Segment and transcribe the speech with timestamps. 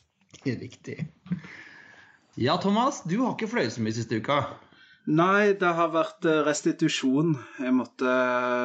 [0.44, 0.96] Riktig.
[2.36, 4.40] Ja, Thomas, du har ikke fløyet så mye siste uka.
[5.04, 7.34] Nei, det har vært eh, restitusjon.
[7.76, 8.12] Måtte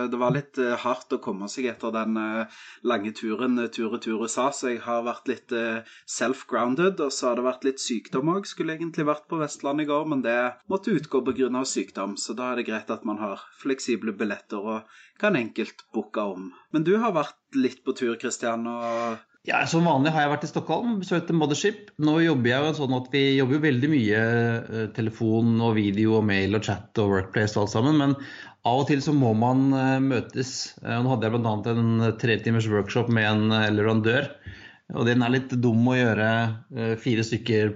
[0.08, 4.48] Det var litt eh, hardt å komme seg etter den eh, lange turen tur-retur USA,
[4.56, 7.04] så jeg har vært litt eh, self-grounded.
[7.04, 8.48] Og så har det vært litt sykdom òg.
[8.48, 10.40] Skulle egentlig vært på Vestlandet i går, men det
[10.72, 11.66] måtte utgå pga.
[11.68, 12.16] sykdom.
[12.16, 16.54] Så da er det greit at man har fleksible billetter og kan enkelt booke om.
[16.72, 20.44] Men du har vært litt på tur, Christian, og Ja, Som vanlig har jeg vært
[20.44, 21.94] i Stockholm, besøkt Mothership.
[22.04, 26.18] Nå jobber jeg jo sånn at vi jobber jo veldig mye eh, telefon og video
[26.18, 28.16] og mail og chat og workplace og alt sammen, men
[28.68, 30.52] av og til så må man eh, møtes.
[30.84, 31.54] Eh, Nå hadde jeg bl.a.
[31.72, 34.28] en tretimers workshop med en leverandør.
[35.00, 36.28] Og den er litt dum å gjøre
[36.98, 37.68] fire stykker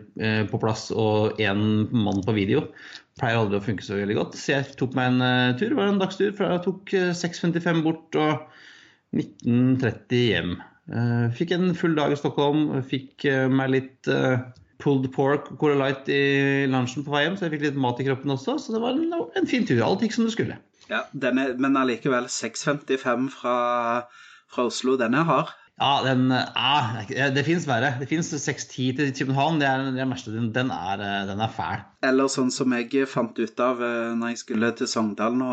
[0.50, 1.60] på plass og én
[1.94, 2.64] mann på video.
[3.22, 4.38] Pleier aldri å funke så veldig godt.
[4.42, 5.68] Så jeg tok meg en tur.
[5.70, 6.34] Det var en dagstur.
[6.34, 8.48] Jeg tok eh, 6.55 bort og
[9.14, 10.56] 19.30 hjem.
[10.92, 12.68] Eh, Fikk en full dag i Stockholm.
[12.88, 14.44] Fikk eh, meg litt eh,
[14.84, 18.02] pulled pork og Cola Light i lunsjen på vei hjem, så jeg fikk litt mat
[18.04, 18.58] i kroppen også.
[18.60, 19.80] Så det var en, en fin tur.
[19.86, 20.60] Alt gikk som det skulle.
[20.90, 23.58] Ja, den er, men allikevel 6.55 fra,
[24.52, 25.54] fra Oslo, den er hard.
[25.82, 27.96] Ja, den ja, det fins verre.
[27.98, 29.58] Det fins 6.10 til København.
[29.64, 30.36] Det er det den verste.
[30.36, 31.82] Den, den, er, den fæl.
[32.06, 33.82] Eller sånn som jeg fant ut av
[34.20, 35.50] når jeg skulle til Sogndal nå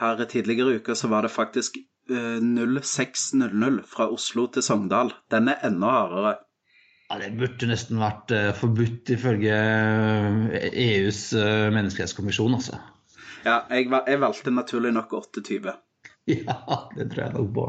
[0.00, 1.78] her tidligere i uka, så var det faktisk
[2.10, 5.12] 06.00 fra Oslo til Sogndal.
[5.30, 6.36] Den er enda hardere.
[7.10, 12.78] Ja, det burde nesten vært eh, forbudt ifølge eh, EUs eh, menneskerettskommisjon, altså.
[13.42, 15.72] Ja, jeg, jeg valgte naturlig nok 28.
[16.30, 16.54] Ja,
[16.94, 17.64] det tror jeg nok på.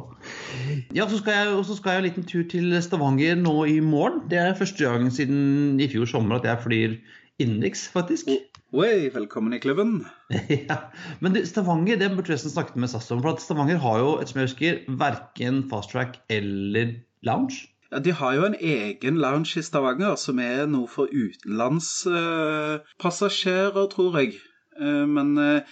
[0.94, 4.20] Ja, så skal jeg, så skal jeg en liten tur til Stavanger nå i morgen.
[4.30, 6.96] Det er første gang siden i fjor sommer at jeg flyr
[7.42, 8.30] innenriks, faktisk.
[8.72, 10.08] Oi, velkommen i klubben.
[10.70, 10.76] ja.
[11.20, 13.20] Men det, Stavanger det burde jeg nesten snakket med SAS om.
[13.20, 17.68] For at Stavanger har jo, et som jeg husker, verken fast track eller lounge.
[17.92, 24.16] Ja, De har jo en egen lounge i Stavanger som er noe for utenlandspassasjerer, tror
[24.22, 24.40] jeg.
[24.80, 25.68] Eh, men eh,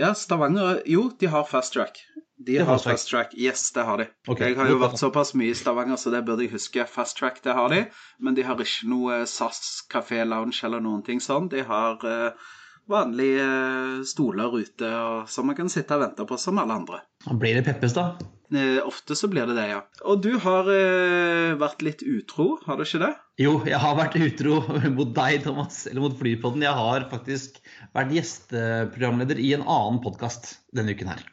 [0.00, 2.00] ja, Stavanger Jo, de har fast track.
[2.38, 3.34] De Det har fast track.
[3.34, 4.06] Yes, det har de.
[4.30, 4.52] Okay.
[4.52, 6.86] Jeg har jo vært såpass mye i Stavanger, så det burde jeg huske.
[6.86, 7.82] Fast track, det har de.
[8.22, 11.50] Men de har ikke noe SAS kafé lounge eller noen ting sånn.
[11.50, 12.54] De har uh,
[12.88, 17.02] vanlige eh, stoler ute og, som man kan sitte og vente på, som alle andre.
[17.28, 18.12] Blir det Peppes, da.
[18.48, 19.82] Eh, ofte så blir det det, ja.
[20.08, 23.12] Og du har eh, vært litt utro, har du ikke det?
[23.44, 24.62] Jo, jeg har vært utro
[24.98, 26.64] mot deg, Thomas, eller mot Flypodden.
[26.64, 27.60] Jeg har faktisk
[27.96, 31.26] vært gjesteprogramleder i en annen podkast denne uken her.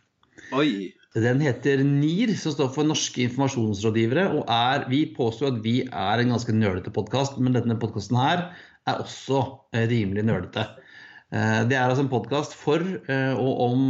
[0.55, 0.93] Oi.
[1.15, 4.25] Den heter NIR, som står for Norske informasjonsrådgivere.
[4.35, 8.49] og er, Vi påstår at vi er en ganske nølete podkast, men denne podkasten her
[8.85, 9.39] er også
[9.71, 10.65] eh, rimelig nerdete.
[11.31, 13.85] Eh, Det er altså en podkast for eh, og om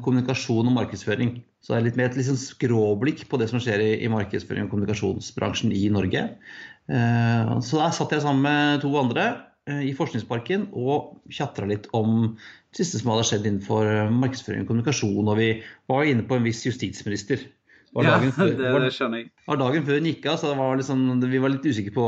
[0.00, 1.42] kommunikasjon og markedsføring.
[1.60, 4.72] Så det er litt mer et sånn skråblikk på det som skjer i, markedsføring og
[4.72, 6.26] kommunikasjonsbransjen i Norge.
[6.84, 9.24] Så der satt jeg sammen med to andre
[9.64, 12.34] i Forskningsparken og tjatra litt om
[12.76, 15.28] siste som hadde skjedd innenfor eh, markedsføring og kommunikasjon.
[15.30, 15.50] Og vi
[15.90, 17.44] var inne på en viss justisminister.
[17.94, 19.30] Var Ja, dagen før- det, det skjønner jeg.
[19.46, 22.06] var dagen før hun gikk av, så det var sånn- vi var litt usikre på,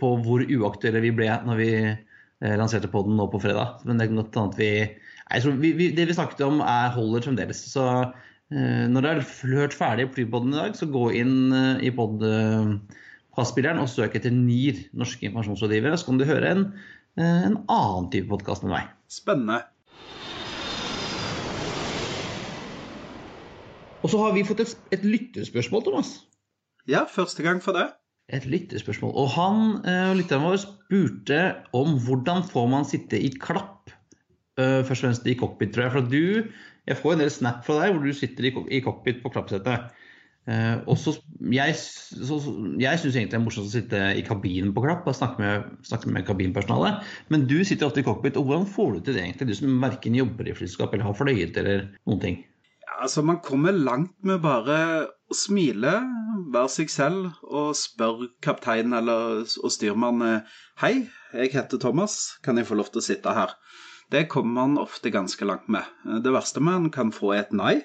[0.00, 3.82] på hvor uaktuelle vi ble når vi eh, lanserte podden nå på fredag.
[3.84, 4.70] Men det er noe annet vi,
[5.60, 7.60] vi, vi Det vi snakket om, er, holder fremdeles.
[7.68, 7.84] Så
[8.50, 13.78] eh, når dere har hørt ferdig Flypodden i dag, så gå inn eh, i podkastspilleren
[13.82, 16.64] og søk etter NIR, Norske informasjonsrådgivere, så kan du høre en,
[17.20, 18.88] eh, en annen type podkast med meg.
[19.10, 19.60] Spennende.
[24.00, 26.12] Og så har vi fått et, et lytterspørsmål, Thomas.
[26.88, 27.90] Ja, første gang for det.
[28.32, 29.12] Et lytterspørsmål.
[29.18, 31.40] Og han, eh, lytteren vår, spurte
[31.76, 33.90] om hvordan får man sitte i klapp,
[34.56, 35.94] eh, først og fremst i cockpit, tror jeg.
[35.96, 36.52] For du,
[36.88, 39.32] jeg får en del snap fra deg hvor du sitter i, co- i cockpit på
[39.34, 39.90] klappsetet.
[40.48, 41.12] Uh, og så,
[41.52, 42.36] jeg så,
[42.80, 45.66] jeg syns egentlig det er morsomt å sitte i kabinen på klapp og snakke med,
[45.86, 47.04] snakke med kabinpersonalet.
[47.30, 49.50] Men du sitter ofte i cockpit, og hvordan får du til det egentlig?
[49.52, 52.40] Du som verken jobber i flyselskap eller har fløyet eller noen ting.
[52.98, 54.78] Altså, man kommer langt med bare
[55.30, 55.92] å smile,
[56.50, 60.42] være seg selv og spørre kapteinen eller og styrmannen
[60.82, 61.06] Hei,
[61.36, 63.54] jeg heter Thomas, kan jeg få lov til å sitte her?
[64.10, 65.86] Det kommer man ofte ganske langt med.
[66.24, 67.76] Det verste man kan få, er et nei.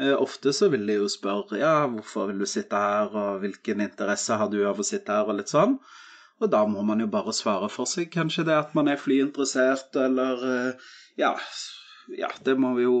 [0.00, 3.82] Eh, ofte så vil de jo spørre ja, hvorfor vil du sitte her, og hvilken
[3.84, 5.76] interesse har du av å sitte her, og litt sånn.
[6.38, 8.08] Og da må man jo bare svare for seg.
[8.14, 10.88] Kanskje det at man er flyinteressert, eller eh,
[11.20, 11.34] ja,
[12.16, 12.94] ja, det må jo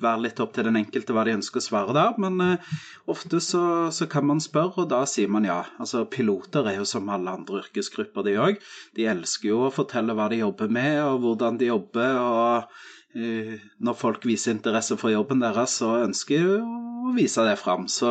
[0.00, 2.18] være litt opp til den enkelte hva de ønsker å svare der.
[2.22, 2.76] Men eh,
[3.10, 3.62] ofte så,
[3.94, 5.60] så, kan man spørre, og da sier man ja.
[5.78, 8.62] Altså, Piloter er jo som alle andre yrkesgrupper, de òg.
[8.98, 12.18] De elsker jo å fortelle hva de jobber med, og hvordan de jobber.
[12.18, 17.58] og eh, Når folk viser interesse for jobben deres, så ønsker de å vise det
[17.60, 17.86] fram.
[17.92, 18.10] Så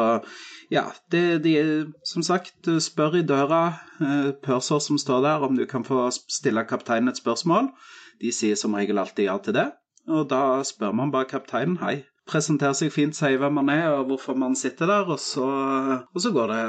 [0.72, 1.58] ja, det, de
[2.08, 3.66] som sagt spør i døra,
[4.00, 7.74] eh, purser som står der, om du kan få stille kapteinen et spørsmål.
[8.22, 9.68] De sier som regel alltid ja til det.
[10.08, 12.00] Og da spør man bare kapteinen hei.
[12.28, 15.48] Presenterer seg fint, sier hvem man er og hvorfor man sitter der, og så,
[16.04, 16.64] og så går det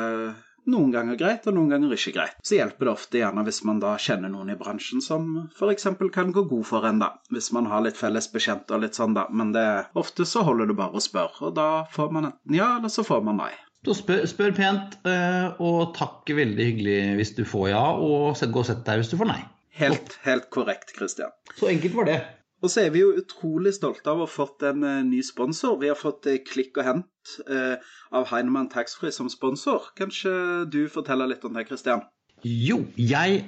[0.69, 2.37] noen ganger greit, og noen ganger ikke greit.
[2.45, 5.89] Så hjelper det ofte gjerne hvis man da kjenner noen i bransjen som f.eks.
[6.15, 7.15] kan gå god for en, da.
[7.35, 9.27] Hvis man har litt felles bekjente og litt sånn, da.
[9.33, 9.67] Men det,
[9.99, 13.07] ofte så holder det bare å spørre, og da får man enten ja, eller så
[13.07, 13.53] får man nei.
[13.87, 18.65] Så spør, spør, pent, eh, og takk veldig hyggelig hvis du får ja, og gå
[18.65, 19.41] og sett deg hvis du får nei.
[19.79, 21.31] Helt, helt korrekt, Christian.
[21.55, 22.19] Så enkelt var det.
[22.59, 25.77] Og så er vi jo utrolig stolte av å ha fått en uh, ny sponsor.
[25.83, 27.77] Vi har fått uh, Klikk og Hent uh,
[28.11, 29.93] av Heinemann Taxfree som sponsor.
[29.99, 30.33] Kanskje
[30.73, 32.03] du forteller litt om det, Christian?
[32.47, 33.45] Jo, jeg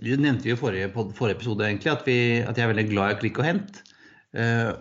[0.00, 3.18] nevnte jo i forrige, forrige episode egentlig, at, vi, at, jeg er veldig glad i
[3.20, 3.82] Klikk og Hent.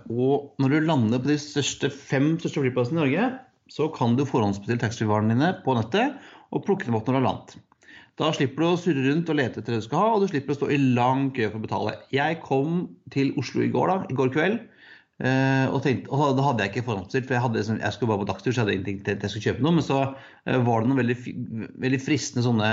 [0.07, 3.25] og når du lander på de største, fem største flyplassene i Norge,
[3.67, 6.15] så kan du forhåndsbestille taxfree-varene dine på nettet
[6.55, 7.59] og plukke dem opp når du har landet.
[8.21, 10.29] Da slipper du å surre rundt og lete etter det du skal ha, og du
[10.29, 11.93] slipper å stå i lang kø for å betale.
[12.13, 12.83] Jeg kom
[13.13, 14.59] til Oslo i går, da, i går kveld,
[15.25, 18.11] eh, og, tenkte, og da hadde jeg ikke forhåndsbestilt, for jeg, hadde, liksom, jeg, skulle
[18.11, 19.75] bare på dagstur, så jeg hadde ingenting til at jeg skulle kjøpe noe.
[19.79, 21.17] Men så eh, var det noen veldig,
[21.87, 22.69] veldig fristende sånne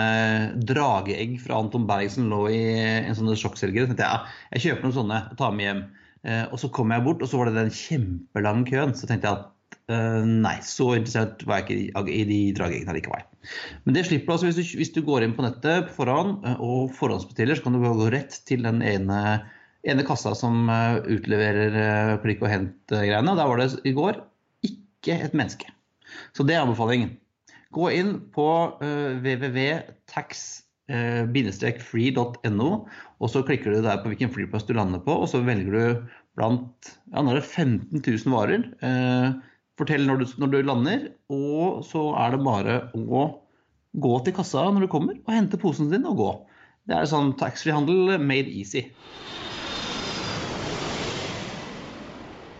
[0.68, 2.60] drageegg fra Anton Berg som lå i
[2.98, 3.88] en sånn sjokkselger.
[3.88, 5.82] Så tenkte jeg ja, jeg kjøper noen sånne, og tar med hjem.
[6.28, 8.92] Eh, og så kom jeg bort, og så var det den kjempelange køen.
[8.98, 9.54] Så tenkte jeg at
[10.28, 13.27] nei, så interessert var jeg ikke i de drageeggene likevel.
[13.84, 16.44] Men det slipper du altså hvis du, hvis du går inn på nettet på forhånd
[16.48, 19.22] eh, og forhåndsbestiller, så kan du gå rett til den ene,
[19.88, 23.38] ene kassa som eh, utleverer eh, og hent-greiene.
[23.38, 24.22] Der var det i går
[24.68, 25.72] ikke et menneske.
[26.36, 27.16] Så det er anbefalingen.
[27.76, 28.48] Gå inn på
[28.80, 30.46] uh, www.tax
[30.88, 32.68] free.no,
[33.20, 36.06] og så klikker du der på hvilken flyplass du lander på, og så velger du
[36.38, 38.64] blant ja, nå er det 15 000 varer.
[38.84, 39.28] Eh,
[39.78, 43.24] Fortell når du, når du, lander, og så er det bare å
[43.94, 46.30] gå til kassa når du kommer, og hente posen din og gå.
[46.88, 48.88] Det er sånn taxfree-handel made easy.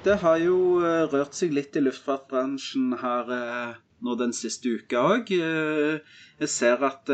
[0.06, 3.72] Det har jo eh, rørt seg litt i luftfartbransjen her eh,
[4.06, 5.32] nå den siste uka òg.
[5.34, 5.98] Eh,
[6.38, 7.10] jeg ser at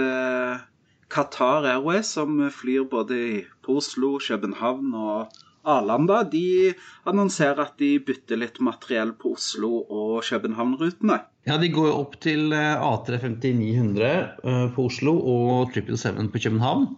[1.15, 3.19] Qatar Airways, som flyr både
[3.65, 5.33] på Oslo, København og
[5.65, 6.75] Arlanda de
[7.09, 11.21] annonserer at de bytter litt materiell på Oslo- og København-rutene.
[11.49, 16.89] Ja, de går opp til eh, A350-900 eh, på Oslo og 777 på København.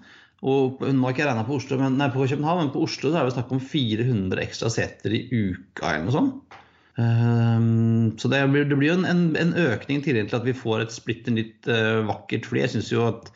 [0.46, 3.52] Og Hun har ikke regna på, på København, men på Oslo så er det snakk
[3.56, 6.62] om 400 ekstra seter i uka eller noe sånt.
[6.96, 10.94] Um, så det blir, det blir jo en, en, økning til at vi får et
[10.94, 12.62] splitter nytt uh, vakkert fly.
[12.64, 13.28] Jeg syns jo at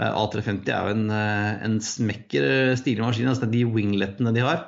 [0.00, 3.30] uh, A350 er jo en, uh, en smekker stilig maskin.
[3.30, 4.64] Altså de winglettene de har.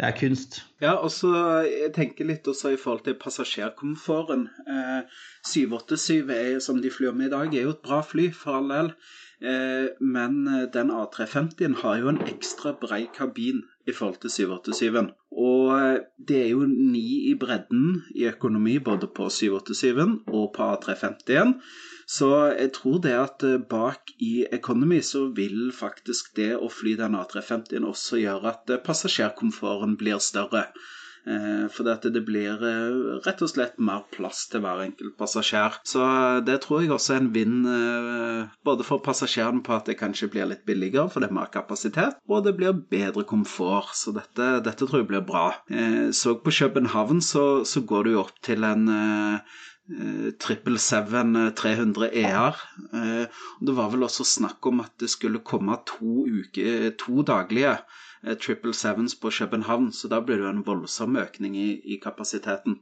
[0.00, 0.62] Det er kunst.
[0.80, 1.30] Ja, og så
[1.68, 4.46] jeg tenker litt også i forhold til passasjerkomforten.
[4.66, 8.58] Eh, 787 er, som de flyr med i dag, er jo et bra fly, for
[8.58, 8.90] all del.
[9.42, 15.10] Eh, men eh, den A350-en har jo en ekstra brei kabin i forhold til 787-en.
[15.34, 20.68] Og eh, det er jo ni i bredden i økonomi både på 787-en og på
[20.72, 21.56] A350-en.
[22.12, 26.96] Så jeg tror det at eh, bak i Economy så vil faktisk det å fly
[27.00, 30.66] den A350-en også gjøre at eh, passasjerkomforten blir større.
[31.22, 32.60] Eh, for det blir
[33.24, 35.80] rett og slett mer plass til hver enkelt passasjer.
[35.88, 36.04] Så
[36.44, 37.58] det tror jeg også er en vinn
[38.66, 42.20] både for passasjerene på at det kanskje blir litt billigere, for det er mer kapasitet,
[42.28, 43.96] og det blir bedre komfort.
[43.96, 45.48] Så dette, dette tror jeg blir bra.
[46.12, 48.90] Så på København så, så går du jo opp til en
[49.88, 52.60] 777 300 ER.
[53.60, 57.76] Det var vel også snakk om at det skulle komme to, uke, to daglige
[58.22, 62.78] 777s eh, på København, så da blir det jo en voldsom økning i, i kapasiteten.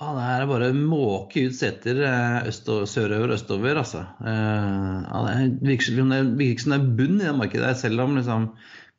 [0.00, 4.04] Ja, det er bare måke ut seter eh, sørover og østover, altså.
[4.26, 8.48] Eh, ja, det virker som det er bunn i det markedet, selv om liksom,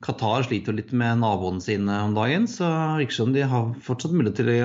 [0.06, 2.68] Qatar sliter litt med naboene sine om dagen, så
[3.00, 4.58] virker det som de har fortsatt mulighet til å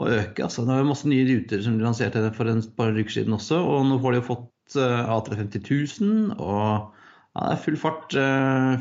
[0.00, 0.46] å øke.
[0.46, 3.60] Altså, det var masse nye ruter som de lanserte for et par uker siden også.
[3.60, 5.70] Og nå får de jo fått A350
[6.00, 6.34] 000.
[6.40, 6.98] og
[7.32, 8.14] ja, det er full fart,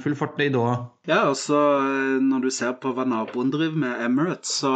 [0.03, 0.73] full fart i Doha.
[1.07, 1.55] Ja, og så
[2.19, 4.73] når du ser på hva naboen driver med, Emirates, så,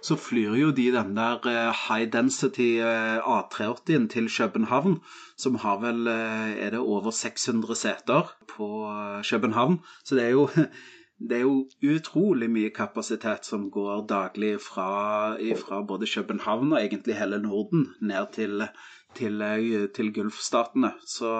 [0.00, 1.44] så flyr jo de den der
[1.82, 5.02] high density A380-en til København,
[5.36, 8.70] som har vel er det over 600 seter på
[9.28, 9.82] København.
[10.00, 10.48] Så det er jo
[11.20, 17.18] det er jo utrolig mye kapasitet som går daglig fra, fra både København og egentlig
[17.18, 18.64] hele Norden ned til,
[19.18, 19.42] til,
[19.96, 20.94] til Gulfstatene.
[21.04, 21.34] Så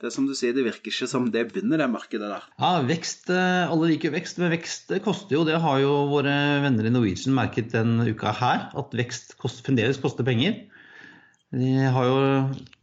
[0.00, 2.46] det er som du sier, det virker ikke som det begynner, det markedet der.
[2.62, 5.44] Ja, vekst, Alle liker vekst, men vekst koster jo.
[5.44, 8.70] Det har jo våre venner i Norwegian merket denne uka her.
[8.78, 10.62] At vekst kost, fremdeles koster penger.
[11.52, 12.16] De jo,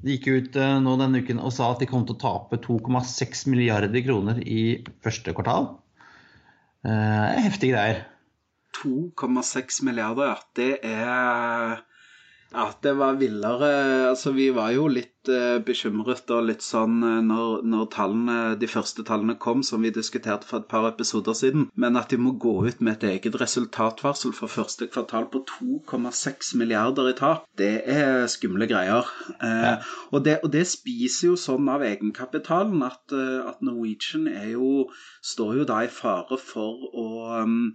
[0.02, 3.44] de gikk ut nå denne uken og sa at de kom til å tape 2,6
[3.54, 5.74] milliarder kroner i første kvartal.
[6.86, 8.04] Eh, heftige greier.
[8.78, 10.36] 2,6 milliarder.
[10.56, 11.82] Det er
[12.54, 13.70] ja, det var villere.
[14.10, 18.70] Altså, vi var jo litt uh, bekymret og litt sånn uh, når, når, tallene, de
[18.72, 21.66] første tallene kom, som vi diskuterte for et par episoder siden.
[21.76, 26.54] Men at de må gå ut med et eget resultatvarsel for første kvartal på 2,6
[26.62, 29.10] milliarder i tap, det er skumle greier.
[29.42, 29.76] Uh, ja.
[30.12, 33.12] og, det, og, det, spiser jo sånn av egenkapitalen at,
[33.52, 34.88] at Norwegian jo,
[35.26, 37.08] står jo da i fare for å
[37.44, 37.74] um,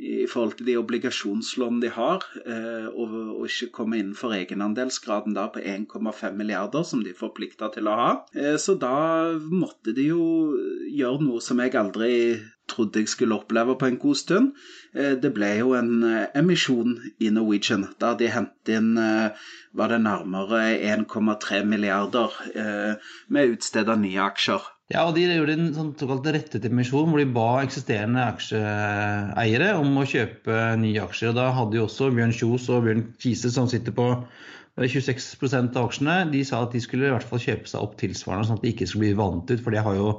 [0.00, 5.60] i forhold til de obligasjonslån de har, eh, og, ikke komme innenfor egenandelsgraden da på
[5.60, 8.08] 1,5 milliarder som de er forplikta til å ha.
[8.34, 8.94] Eh, så da
[9.36, 10.24] måtte de jo
[10.88, 12.14] gjøre noe som jeg aldri
[12.70, 14.50] trodde jeg skulle oppleve på en god stund.
[14.94, 16.04] Eh, det ble jo en
[16.38, 22.36] emisjon i Norwegian, da de hentet inn var det nærmere 1,3 milliarder
[23.28, 24.62] med utstedte nye aksjer.
[24.90, 30.00] Ja, og De gjorde en sånn såkalt rettet emisjon hvor de ba eksisterende aksjeeiere om
[30.00, 31.30] å kjøpe nye aksjer.
[31.30, 34.08] og Da hadde jo også Bjørn Kjos og Bjørn Kise, som sitter på
[34.80, 38.48] 26% av aksjene, de sa at de skulle i hvert fall kjøpe seg opp tilsvarende,
[38.48, 39.62] sånn at de ikke skulle bli vant ut.
[39.62, 40.10] For det har jo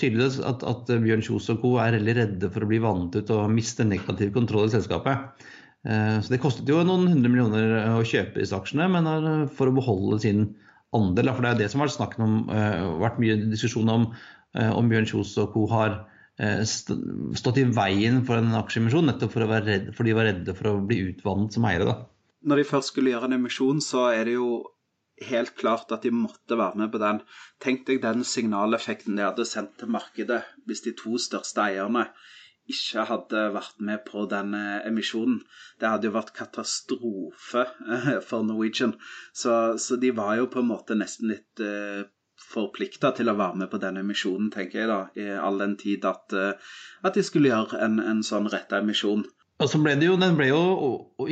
[0.00, 1.76] tydeligvis at, at Bjørn Kjos og co.
[1.82, 5.46] er veldig redde for å bli vant ut og miste negativ kontroll i selskapet.
[5.86, 9.70] Eh, så Det kostet jo noen hundre millioner å kjøpe disse aksjene, men eh, for
[9.70, 10.48] å beholde sin
[10.96, 11.32] andel.
[11.34, 14.90] For det er det som har vært, om, uh, vært mye diskusjon om uh, om
[14.90, 15.64] Bjørn Kjos og co.
[15.72, 15.98] har
[16.42, 20.72] uh, stått i veien for en aksjeemisjon, nettopp for, redde, for, de var redde for
[20.72, 21.98] å bli utvannet som eiere.
[22.46, 24.50] Når de først skulle gjøre en emisjon, så er det jo
[25.26, 27.22] helt klart at de måtte være med på den.
[27.62, 32.04] Tenk deg den signaleffekten de hadde sendt til markedet hvis de to største eierne
[32.70, 35.40] ikke hadde vært med på den emisjonen.
[35.80, 38.96] Det hadde jo vært katastrofe eh, for Norwegian.
[39.34, 42.04] Så, så de var jo på en måte nesten litt uh, eh,
[42.46, 45.00] forplikta til å være med på den emisjonen, tenker jeg da.
[45.16, 49.24] I all den tid at, uh, at de skulle gjøre en, en sånn retta emisjon.
[49.56, 50.62] Og så ble det jo, Den ble jo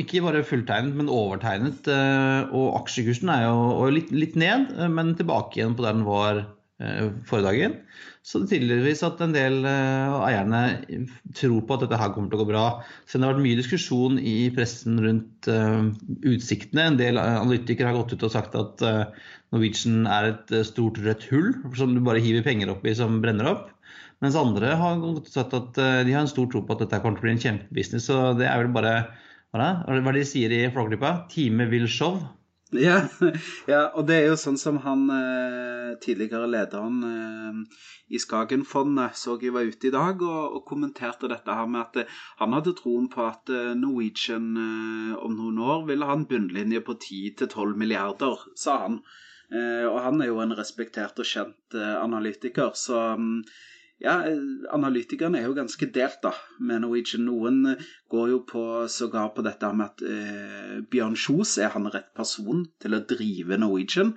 [0.01, 1.85] ikke bare fulltegnet, men overtegnet.
[2.57, 6.39] Og aksjekursen er jo litt, litt ned, men tilbake igjen på der den var
[6.75, 7.75] forrige dagen.
[8.25, 10.61] Så det tydeligvis at en del av uh, eierne
[11.37, 12.63] tror på at dette her kommer til å gå bra.
[13.05, 15.87] Så det har vært mye diskusjon i pressen rundt uh,
[16.27, 16.89] utsiktene.
[16.89, 18.83] En del analytikere har gått ut og sagt at
[19.53, 23.53] Norwegian er et stort rødt hull som du bare hiver penger opp i som brenner
[23.53, 23.69] opp.
[24.23, 27.19] Mens andre har gått sagt at de har en stor tro på at dette kommer
[27.19, 28.09] til å bli en kjempebusiness.
[28.09, 28.95] Så det er vel bare
[29.55, 31.11] hva, er det, hva de sier i Flåklypa?
[31.31, 32.17] Time will show.
[32.73, 33.03] Ja,
[33.69, 37.59] ja, og det er jo sånn som han eh, tidligere lederen eh,
[38.09, 41.99] i Skagenfondet så jeg var ute i dag og, og, kommenterte dette her med at
[42.01, 46.97] eh, han hadde troen på at Norwegian om noen år ville ha en bunnlinje på
[46.97, 48.99] 10-12 milliarder, sa han.
[49.53, 53.43] Og han er jo en respektert og kjent analytiker, så mm,
[54.03, 54.15] ja,
[54.75, 57.27] analytikerne er jo ganske delt da, med Norwegian.
[57.29, 61.87] Noen eh, går jo på, sågar på dette med at eh, Bjørn Kjos er han
[61.93, 64.11] rett person til å drive Norwegian.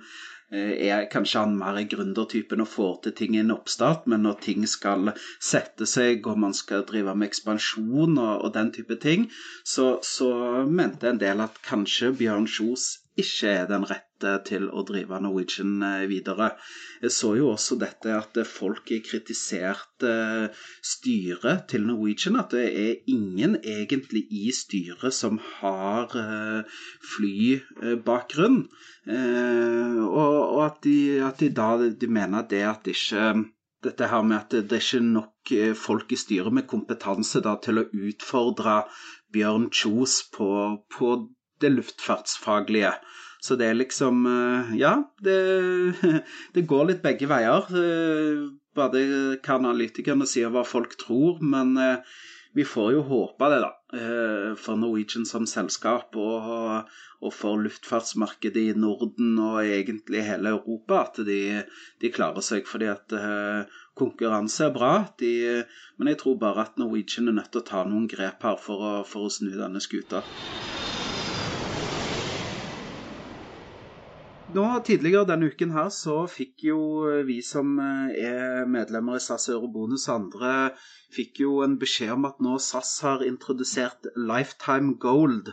[0.51, 4.41] Eh, er kanskje han mer gründertypen og får til ting i en oppstart, men når
[4.43, 9.29] ting skal sette seg og man skal drive med ekspansjon og, og den type ting,
[9.63, 10.31] så, så
[10.67, 14.08] mente en del at kanskje Bjørn Kjos ikke er den rette
[14.47, 16.51] til å drive Norwegian eh, videre.
[17.03, 20.13] Jeg så jo også dette at folk kritiserte
[20.85, 22.39] styret til Norwegian.
[22.41, 26.81] At det er ingen egentlig i styret som har eh,
[27.13, 28.63] flybakgrunn.
[29.09, 33.31] Eh, og at de, da de mener det at ikke
[33.83, 37.79] dette her med at det, er ikke nok folk i styret med kompetanse da, til
[37.79, 38.81] å utfordre
[39.31, 40.49] Bjørn Kjos på,
[40.91, 41.13] på
[41.61, 42.93] det luftfartsfaglige.
[43.39, 45.39] Så det er liksom eh, Ja, det,
[46.55, 47.69] det går litt begge veier.
[47.71, 49.03] Eh, både
[49.39, 51.39] hva analytikerne sier, hva folk tror.
[51.43, 52.17] Men eh,
[52.57, 53.75] vi får jo håpe det, da.
[54.57, 56.47] for Norwegian som selskap og,
[57.21, 61.61] og, for luftfartsmarkedet i Norden og egentlig hele Europa at de,
[62.01, 62.65] de klarer seg.
[62.65, 63.13] Fordi at
[64.01, 64.91] konkurranse er bra,
[65.21, 65.31] de,
[66.01, 68.81] men jeg tror bare at Norwegian er nødt til å ta noen grep her for
[68.81, 70.25] å, for å snu denne skuta.
[74.49, 76.77] Nå Tidligere denne uken her så fikk jo
[77.27, 80.53] vi som er medlemmer i SAS Eurobonus og andre
[81.13, 85.51] fikk jo en beskjed om at nå SAS har introdusert Lifetime Gold.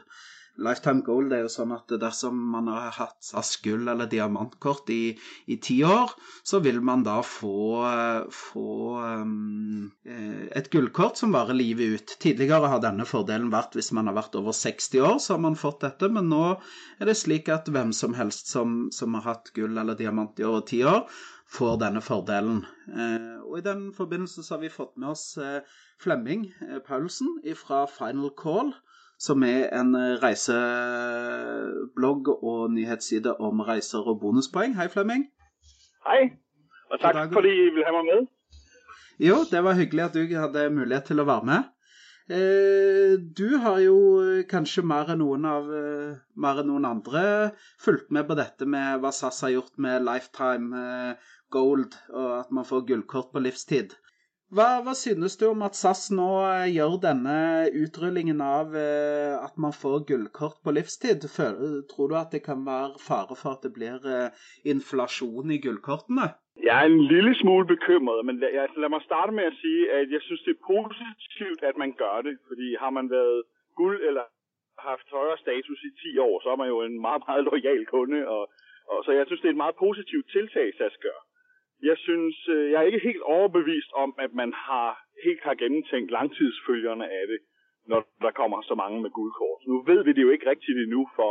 [0.63, 3.29] Lifetime Gold er jo sånn at dersom man har hatt
[3.65, 5.17] gull- eller diamantkort i,
[5.53, 6.15] i ti år,
[6.47, 7.85] så vil man da få,
[8.33, 8.71] få
[9.05, 12.17] um, et gullkort som varer livet ut.
[12.23, 15.61] Tidligere har denne fordelen vært hvis man har vært over 60 år, så har man
[15.61, 16.11] fått dette.
[16.13, 19.99] Men nå er det slik at hvem som helst som, som har hatt gull eller
[19.99, 21.05] diamant i over ti år,
[21.53, 22.65] får denne fordelen.
[22.91, 25.61] Eh, og I den forbindelse så har vi fått med oss eh,
[26.03, 26.49] Flemming
[26.89, 28.75] Paulsen fra Final Call
[29.19, 34.75] som er en eh, reiseblogg og nyhetsside om reiser og bonuspoeng.
[34.77, 35.27] Hei, Flemming.
[36.07, 36.21] Hei,
[36.91, 38.29] og takk for at du vil ha meg med.
[39.23, 41.73] Jo, det var hyggelig at du hadde mulighet til å være med.
[42.27, 43.99] Eh, du har jo
[44.51, 47.23] kanskje mer enn noen, av, eh, mer enn noen andre
[47.83, 51.17] fulgt med på dette med hva SAS har gjort med Lifetime
[51.55, 53.95] Gold, og at man får gullkort på livstid.
[54.55, 57.39] Hva, hva, synes du om at SAS nå eh, gjør denne
[57.75, 61.27] utrullingen av eh, at man får gullkort på livstid?
[61.91, 64.31] Tror du at det kan være fare for at det blir eh,
[64.63, 66.29] inflasjon i gullkortene?
[66.63, 70.15] Jeg er en lille smule bekymret, men jeg, la meg starte med å si at
[70.15, 72.39] jeg syns det er positivt at man gjør det.
[72.47, 74.31] fordi har man vært gull eller
[74.79, 78.23] hatt høyere status i ti år, så er man jo en meget, meget lojal kunde.
[78.35, 78.47] Og,
[78.91, 81.21] og, så jeg syns det er et meget positivt tiltak SAS gjør.
[81.83, 86.11] Jeg synes, øh, jeg er ikke helt overbevist om, at man har helt har gennemtænkt
[86.11, 87.39] langtidsfølgerne af det,
[87.87, 89.61] når der kommer så mange med guldkort.
[89.67, 91.31] Nu ved vi det jo ikke rigtigt endnu, for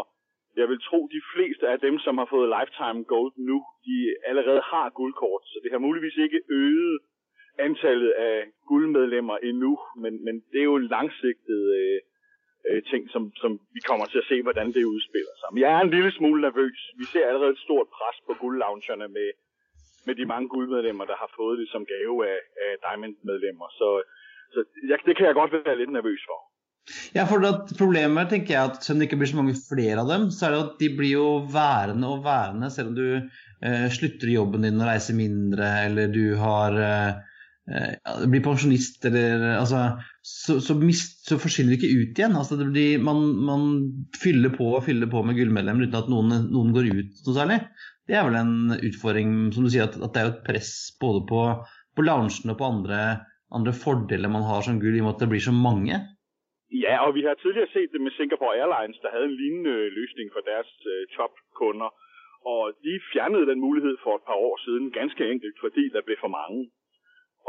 [0.56, 4.62] jeg vil tro, de fleste af dem, som har fået Lifetime Gold nu, de allerede
[4.62, 7.00] har guldkort, så det har muligvis ikke øget
[7.60, 8.38] antallet af
[8.68, 12.00] guldmedlemmer endnu, men, men det er jo en langsigtet øh,
[12.70, 15.50] øh, ting, som, som vi kommer til at se, hvordan det udspiller sig.
[15.54, 16.80] Men jeg er en lille smule nervøs.
[17.00, 19.30] Vi ser allerede et stort pres på guldloungerne med
[20.08, 23.68] med de mange guldmedlemmer, der har fået det som gave af, af Diamond-medlemmer.
[23.80, 23.90] Så,
[24.54, 26.40] så jeg, det kan jeg godt være litt nervøs for.
[27.18, 27.42] Ja, for
[27.78, 30.46] Problemet tenker jeg at selv om det ikke blir så mange flere av dem, så
[30.46, 34.36] er det at de blir jo værende og værende selv om du eh, slutter i
[34.38, 37.24] jobben din og reiser mindre, eller du har eh,
[37.66, 39.80] blir pensjonist, eller altså,
[40.22, 42.38] så, så, mist, så forsvinner det ikke ut igjen.
[42.38, 43.66] Altså, blir, man, man,
[44.22, 47.60] fyller på og fyller på med gullmedlemmer uten at noen, noen går ut noe særlig.
[48.08, 51.22] Det er vel en utfordring, som du sier, at, at det er et press både
[51.32, 51.42] på,
[51.96, 53.00] på loungen og på andre,
[53.58, 55.96] andre, fordeler man har som gull, i og med at det blir så mange?
[56.86, 60.28] Ja, og vi har tidligere sett det med Singapore Airlines, der hadde en lignende løsning
[60.34, 61.90] for deres uh, toppkunder.
[62.54, 66.16] Og de fjernet den muligheten for et par år siden, ganske enkelt fordi det ble
[66.24, 66.60] for mange.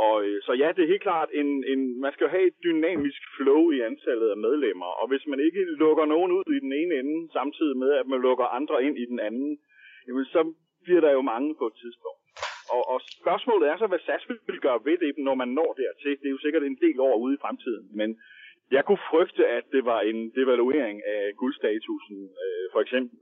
[0.04, 2.58] Og, øh, så ja, det er helt klart, en, en, man skal jo ha et
[2.66, 4.90] dynamisk flow i antallet av medlemmer.
[5.00, 8.20] Og hvis man ikke lukker noen ut i den ene enden, samtidig med at man
[8.26, 9.52] lukker andre inn i den anden,
[10.06, 10.40] jamen så
[10.84, 12.20] bliver der jo mange på et tidspunkt.
[12.74, 16.18] Og, og spørgsmålet er så, hvad SAS vil gøre ved det, når man når dertil.
[16.20, 18.08] Det er jo sikkert en del år ude i fremtiden, men
[18.70, 23.18] jeg kunne frygte, at det var en devaluering af guldstatusen, øh, for eksempel,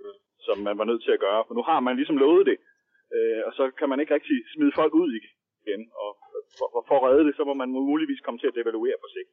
[0.47, 1.45] som man var nødt til at gøre.
[1.47, 2.59] For nu har man ligesom lovet det,
[3.17, 5.83] øh, og så kan man ikke rigtig smide folk ud igen.
[6.03, 6.11] Og
[6.59, 9.33] for, for at redde det, så må man muligvis komme til at devaluere på sigt.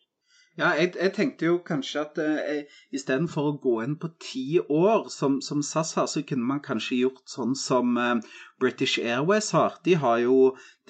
[0.57, 5.05] Ja, jeg, jeg, tenkte jo kanskje at eh, istedenfor å gå inn på ti år,
[5.13, 8.17] som, som, SAS har, så kunne man kanskje gjort sånn som eh,
[8.59, 9.77] British Airways har.
[9.87, 10.35] De har jo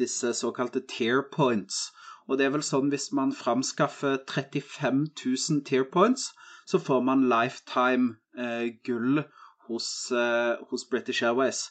[0.02, 1.92] disse såkalte tear points.
[2.26, 6.32] Og det er vel sånn hvis man framskaffer 35 000 tear points,
[6.66, 9.22] så får man lifetime eh, gull
[9.68, 11.68] hos, eh, hos British Airways.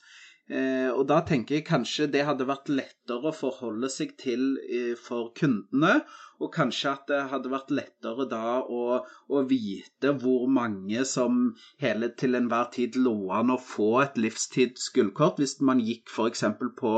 [0.51, 4.97] Eh, og da tenker jeg kanskje det hadde vært lettere å forholde seg til eh,
[4.99, 6.01] for kundene.
[6.43, 8.99] Og kanskje at det hadde vært lettere da å,
[9.31, 11.53] å vite hvor mange som
[11.85, 16.47] hele til enhver tid lå an å få et livstids gullkort, hvis man gikk f.eks.
[16.81, 16.95] På,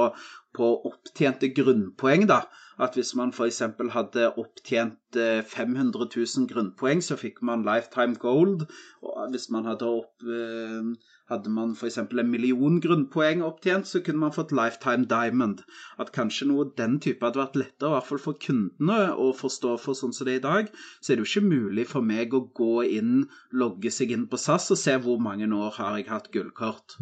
[0.56, 2.28] på opptjente grunnpoeng.
[2.30, 2.44] da,
[2.82, 3.62] At hvis man f.eks.
[3.94, 5.18] hadde opptjent
[5.54, 8.66] 500 eh, 000 grunnpoeng, så fikk man lifetime gold.
[9.02, 10.88] og Hvis man hadde opp eh,
[11.32, 11.98] hadde man f.eks.
[11.98, 15.62] en million grunnpoeng opptjent, så kunne man fått Lifetime Diamond.
[16.02, 19.76] At kanskje noe den type hadde vært lettere, i hvert fall for kundene, å forstå
[19.84, 20.74] for sånn som det er i dag.
[21.00, 23.26] Så er det jo ikke mulig for meg å gå inn,
[23.64, 26.98] logge seg inn på SAS og se hvor mange år har jeg hatt gullkort.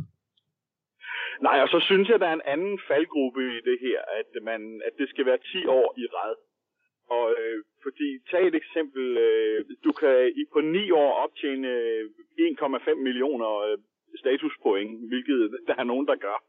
[1.47, 4.83] Nei, og så synes jeg det er en anden fallgruppe i det her, at, man,
[4.85, 6.35] at det skal være ti år i ræd.
[7.17, 9.17] Og øh, fordi, tag et eksempel.
[9.17, 12.01] Øh, du kan i, på ni år optjene
[12.39, 13.79] 1,5 millioner øh,
[14.17, 16.45] statuspoint, hvilket der er nogen, der gør.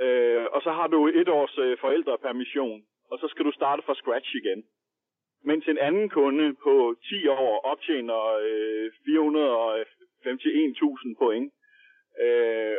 [0.00, 3.94] Øh, og så har du et års øh, forældrepermission, og så skal du starte fra
[3.94, 4.64] scratch igen.
[5.44, 8.92] Mens en anden kunde på 10 år optjener øh, 451.000
[11.18, 11.52] point
[12.22, 12.76] øh,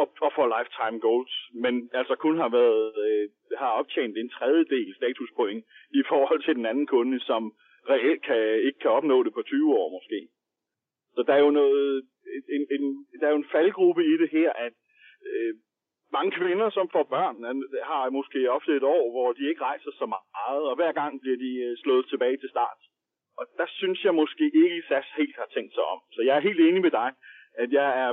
[0.00, 3.28] og, og for lifetime goals, men altså kun har været øh,
[3.58, 5.64] har optjent en tredjedel statuspoint
[6.00, 7.42] i forhold til den anden kunde, som
[7.90, 10.28] reelt kan, ikke kan opnå det på 20 år måske.
[11.14, 12.08] Så der er jo noget,
[12.56, 14.72] en, en, der er jo en faldgruppe i det her, at
[15.30, 15.54] øh,
[16.12, 17.36] mange kvinder, som får børn,
[17.90, 21.36] har måske ofte et år, hvor de ikke rejser så meget, og hver gang bliver
[21.36, 22.80] de øh, slået tilbage til start.
[23.38, 26.00] Og der synes jeg måske ikke, at SAS helt har tænkt sig om.
[26.14, 27.10] Så jeg er helt enig med dig,
[27.62, 28.12] at jeg er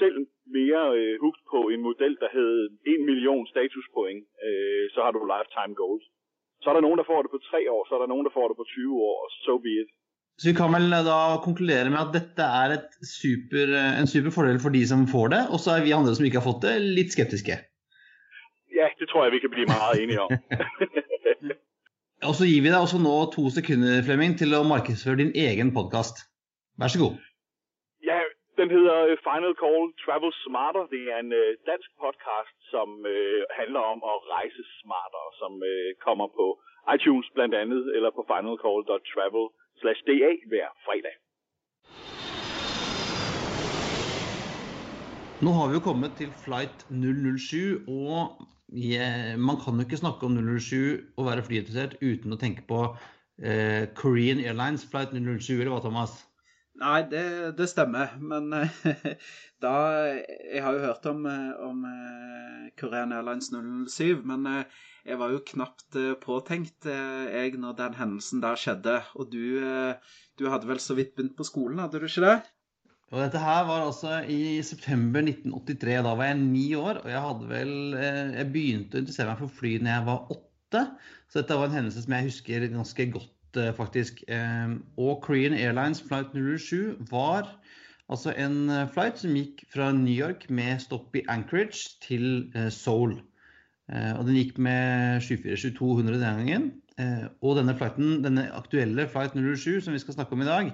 [0.00, 0.16] selv
[0.56, 2.52] mere øh, hugt på en model, der hed
[2.94, 4.22] 1 million statuspoint.
[4.46, 6.04] Øh, så har du lifetime goals.
[6.62, 8.34] Så er der nogen, der får det på 3 år, så er der nogen, der
[8.38, 9.90] får det på 20 år, og so be it.
[10.38, 12.70] Så vi kan vel da konkludere med at dette er
[13.18, 13.66] super,
[14.00, 16.40] en super fordel for de som får det, og så er vi andre som ikke
[16.40, 17.54] har fått det, litt skeptiske.
[18.78, 20.30] Ja, det tror jeg vi kan bli meget enige om.
[22.28, 25.74] og så gir vi deg også nå to sekunder, Flemming, til å markedsføre din egen
[25.76, 26.24] podkast.
[26.80, 27.20] Vær så god.
[28.62, 30.84] Den hedder øh, Final Call Travel Smarter.
[30.94, 35.88] Det er en øh, dansk podcast som øh, handler om å reise smartere, som øh,
[36.06, 36.46] kommer på
[36.94, 39.44] iTunes blant annet, eller på finalcall.travel
[39.80, 41.14] slash DA hver fredag.
[45.44, 48.18] Nå har vi jo kommet til flight 007, og
[48.90, 50.76] yeah, man kan jo ikke snakke om 007
[51.16, 52.80] og være flyinteressert uten å tenke på
[53.48, 56.12] eh, Korean Airlines flight 007, eller hva, Thomas?
[56.80, 57.24] Nei, det,
[57.58, 58.14] det stemmer.
[58.18, 58.48] Men
[59.64, 59.74] da
[60.08, 61.26] Jeg har jo hørt om,
[61.68, 61.84] om
[62.80, 64.48] Korean Airlines 007, men
[65.04, 68.96] jeg var jo knapt påtenkt, jeg, når den hendelsen der skjedde.
[69.20, 69.60] Og du,
[70.40, 72.36] du hadde vel så vidt begynt på skolen, hadde du ikke det?
[73.12, 75.98] Og dette her var altså i september 1983.
[76.06, 79.42] Da var jeg ni år, og jeg hadde vel eh, Jeg begynte å interessere meg
[79.42, 80.84] for fly når jeg var åtte.
[81.28, 83.41] Så dette var en hendelse som jeg husker ganske godt, eh,
[83.76, 84.22] faktisk.
[84.28, 87.50] Eh, og Korean Airlines flight 007 var
[88.08, 93.14] altså en flight som gikk fra New York med stopp i Anchorage til Seoul.
[93.92, 96.66] Og den gikk med 747-200 den gangen.
[97.40, 100.72] Og denne flighten, denne aktuelle flight 007 som vi skal snakke om i dag,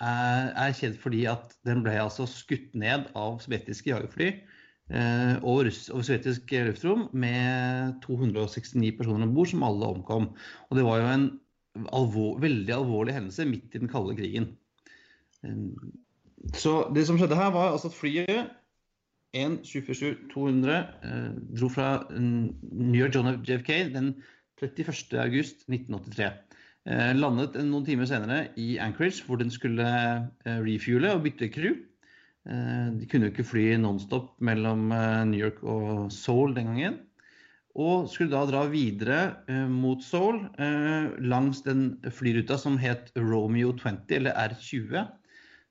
[0.00, 4.57] er, kjent fordi at den ble altså skutt ned av sovjetiske jagerfly eh,
[4.88, 10.30] over sovjetisk luftrom med 269 personer om bord, som alle omkom.
[10.70, 11.26] Og det var jo en
[11.92, 14.48] alvor, veldig alvorlig hendelse midt i den kalde krigen.
[16.56, 18.48] Så det som skjedde her, var altså at flyet
[19.36, 23.42] en 747-200 eh, dro fra New York John F.
[23.44, 24.14] JFK den
[24.62, 25.18] 31.
[25.20, 26.30] august 1983.
[26.88, 31.76] Eh, landet noen timer senere i Anchorage, hvor den skulle eh, refuele og bytte crew.
[32.48, 34.88] Eh, de kunne jo ikke fly nonstop mellom
[35.30, 36.98] New York og Seoul den gangen.
[37.78, 39.18] Og skulle da dra videre
[39.70, 40.40] mot Seoul
[41.22, 45.04] langs den flyruta som het Romeo 20, eller R20.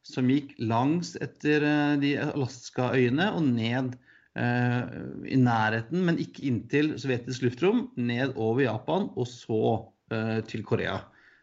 [0.07, 1.65] Som gikk langs etter
[1.99, 3.97] de Alaska-øyene og ned
[4.37, 7.89] i nærheten, men ikke inntil sovjetisk luftrom.
[7.99, 9.59] Ned over Japan og så
[10.07, 11.01] Eh, til Korea.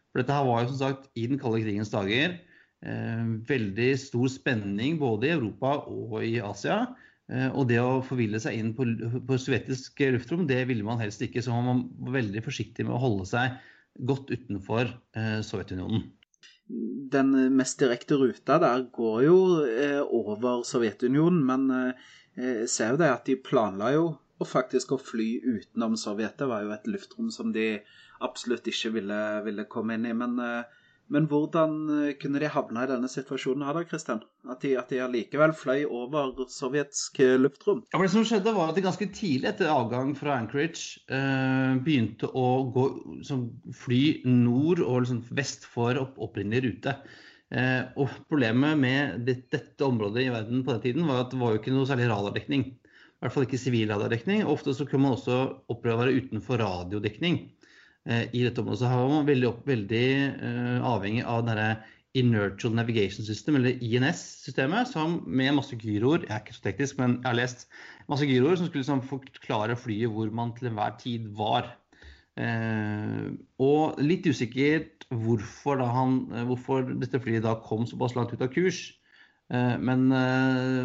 [0.09, 2.39] For dette her var jo som sagt i den kalde krigens dager.
[2.85, 6.81] Eh, veldig stor spenning både i Europa og i Asia.
[7.31, 8.87] Eh, og det å forville seg inn på,
[9.25, 11.43] på sovjetisk luftrom, det ville man helst ikke.
[11.45, 13.55] Så man var veldig forsiktig med å holde seg
[13.95, 14.89] godt utenfor
[15.47, 16.01] Sovjetunionen.
[17.15, 19.37] Den mest direkte ruta der går jo
[20.11, 21.93] over Sovjetunionen, men
[22.35, 24.09] jeg ser jo det at de planla jo
[24.41, 26.35] og faktisk å fly utenom Sovjet.
[26.39, 27.79] Det var jo et luftrom som de
[28.25, 30.13] absolutt ikke ville, ville komme inn i.
[30.13, 30.63] Men, eh,
[31.13, 34.23] men, hvordan eh, kunne de havne i denne situasjonen her da, Kristian?
[34.49, 37.83] At de, at de allikevel fløy over sovjetsk luftrom?
[37.93, 42.29] Ja, det som skjedde var at de ganske tidlig etter avgang fra Anchorage eh, begynte
[42.29, 42.87] å gå,
[43.27, 43.47] som,
[43.85, 46.97] fly nord og liksom vest for opp, opprinnelig rute.
[47.53, 51.41] Eh, og Problemet med det, dette området i verden på den tiden var at det
[51.41, 52.65] var jo ikke noe særlig radardekning.
[53.15, 54.43] I hvert fall ikke sivil radardekning.
[54.49, 55.37] Ofte så kunne man også
[55.71, 57.37] oppleve å være utenfor radiodekning.
[58.05, 58.83] Eh, i dette området.
[58.83, 61.69] Så her var man veldig, veldig uh, avhengig av denne
[62.15, 67.15] Inertial Navigation System, eller INS-systemet, som med masse gyroer Jeg er ikke så teknisk, men
[67.17, 67.65] jeg har lest
[68.11, 71.71] masse gyroer som skulle liksom, forklare flyet hvor man til enhver tid var.
[72.37, 78.53] Uh, og litt usikkert hvorfor, han, hvorfor, dette flyet da kom såpass langt ut av
[78.53, 78.83] kurs.
[79.49, 80.05] Uh, men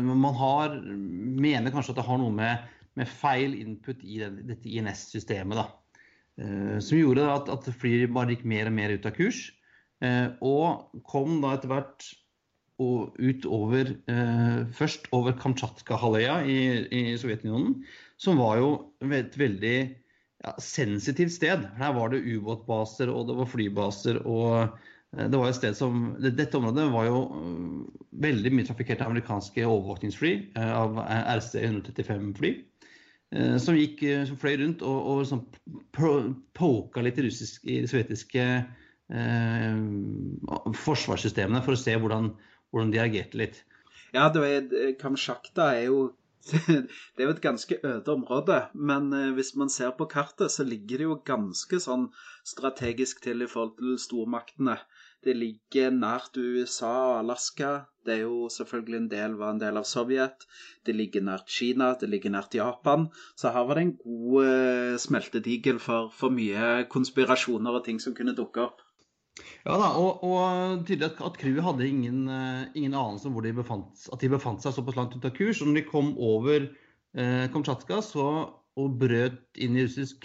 [0.08, 2.64] man har, mener kanskje at det har noe med,
[2.96, 5.60] med feil input i den, dette INS-systemet.
[5.60, 5.68] da.
[6.80, 9.50] Som gjorde at, at fly bare gikk mer og mer ut av kurs.
[10.40, 12.06] og kom da etter hvert
[12.80, 13.90] ut over
[14.72, 17.82] Først over Kamtsjatka-halvøya i, i Sovjetunionen,
[18.16, 18.70] som var jo
[19.04, 21.66] et veldig ja, sensitivt sted.
[21.76, 24.22] Her var det ubåtbaser og det var flybaser.
[24.24, 24.78] og
[25.10, 27.20] det var et sted som, Dette området var jo
[28.22, 32.52] veldig mye trafikkert av amerikanske overvåkningsfly, av RC-135-fly.
[33.30, 35.44] Eh, som, gikk, eh, som fløy rundt og, og sånn
[36.56, 39.82] poka litt i, russisk, i de sovjetiske eh,
[40.82, 42.32] forsvarssystemene for å se hvordan,
[42.74, 43.60] hvordan de reagerte litt.
[44.10, 44.66] Ja, er,
[44.98, 46.08] Kamsjakta er jo
[46.50, 51.02] det er jo et ganske øde område, men hvis man ser på kartet, så ligger
[51.02, 52.06] det jo ganske sånn
[52.48, 54.78] strategisk til i forhold til stormaktene.
[55.22, 57.74] Det ligger nært USA og Alaska.
[58.06, 60.46] Det er jo selvfølgelig en del var en del av Sovjet.
[60.86, 63.08] Det ligger nært Kina, det ligger nært Japan.
[63.36, 68.16] Så her var det en god uh, smeltedigel for, for, mye konspirasjoner og ting som
[68.16, 68.80] kunne dukke opp.
[69.64, 73.44] Ja da, og, og tydelig at, at crewet hadde ingen, uh, ingen, anelse om hvor
[73.44, 75.60] de befant, at de befant seg såpass langt ut av kurs.
[75.60, 78.00] Og når de kom over eh, Kamtsjatka
[78.80, 80.24] og brøt inn i russisk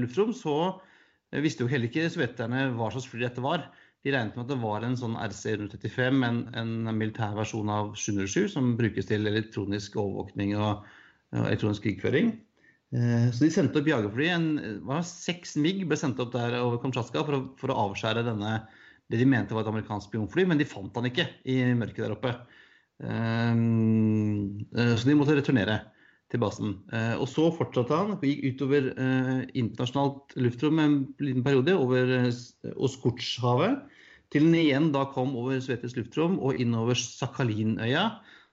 [0.00, 0.56] luftrom, så
[1.42, 3.66] visste jo heller ikke sovjeterne hva slags fly dette var.
[4.00, 8.46] De regnet med at det var en sånn RC-135, en, en militær versjon av 707,
[8.54, 10.86] som brukes til elektronisk overvåkning og,
[11.36, 12.32] og elektronisk krigføring.
[12.96, 14.30] Eh, så de sendte opp jagerfly.
[14.32, 14.48] En,
[14.88, 18.56] var Seks MIG ble sendt opp der over Kamtsjatka for, for, å avskjære denne,
[19.10, 22.16] det de mente var et amerikansk spionfly, men de fant han ikke i mørket der
[22.16, 22.34] oppe.
[23.04, 25.82] Eh, eh, så de måtte returnere
[26.30, 26.74] til basen.
[26.94, 32.74] Eh, og så fortsatte han, gikk utover eh, internasjonalt luftrom en liten periode, over eh,
[32.76, 33.80] Oskutsjhavet,
[34.30, 38.04] til den igjen da kom over sovjetisk luftrom og innover Sakhalinøya,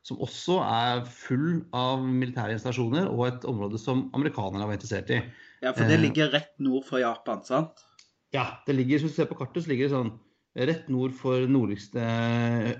[0.07, 5.19] som også er full av militære installasjoner og et område som amerikanerne var interessert i.
[5.61, 7.83] Ja, for det ligger rett nord for Japan, sant?
[8.33, 10.15] Ja, det ligger, hvis du ser på kartet, så ligger det sånn
[10.57, 12.01] rett nord for nordligste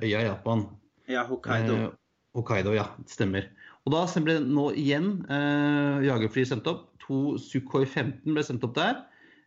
[0.02, 0.66] øya i Japan.
[1.12, 1.76] Ja, Hokkaido.
[1.76, 1.96] Eh,
[2.38, 2.88] Hokkaido, ja.
[3.04, 3.50] Det stemmer.
[3.88, 6.90] Og da ble nå igjen eh, jagerfly sendt opp.
[7.06, 9.00] To Sukhoi 15 ble sendt opp der.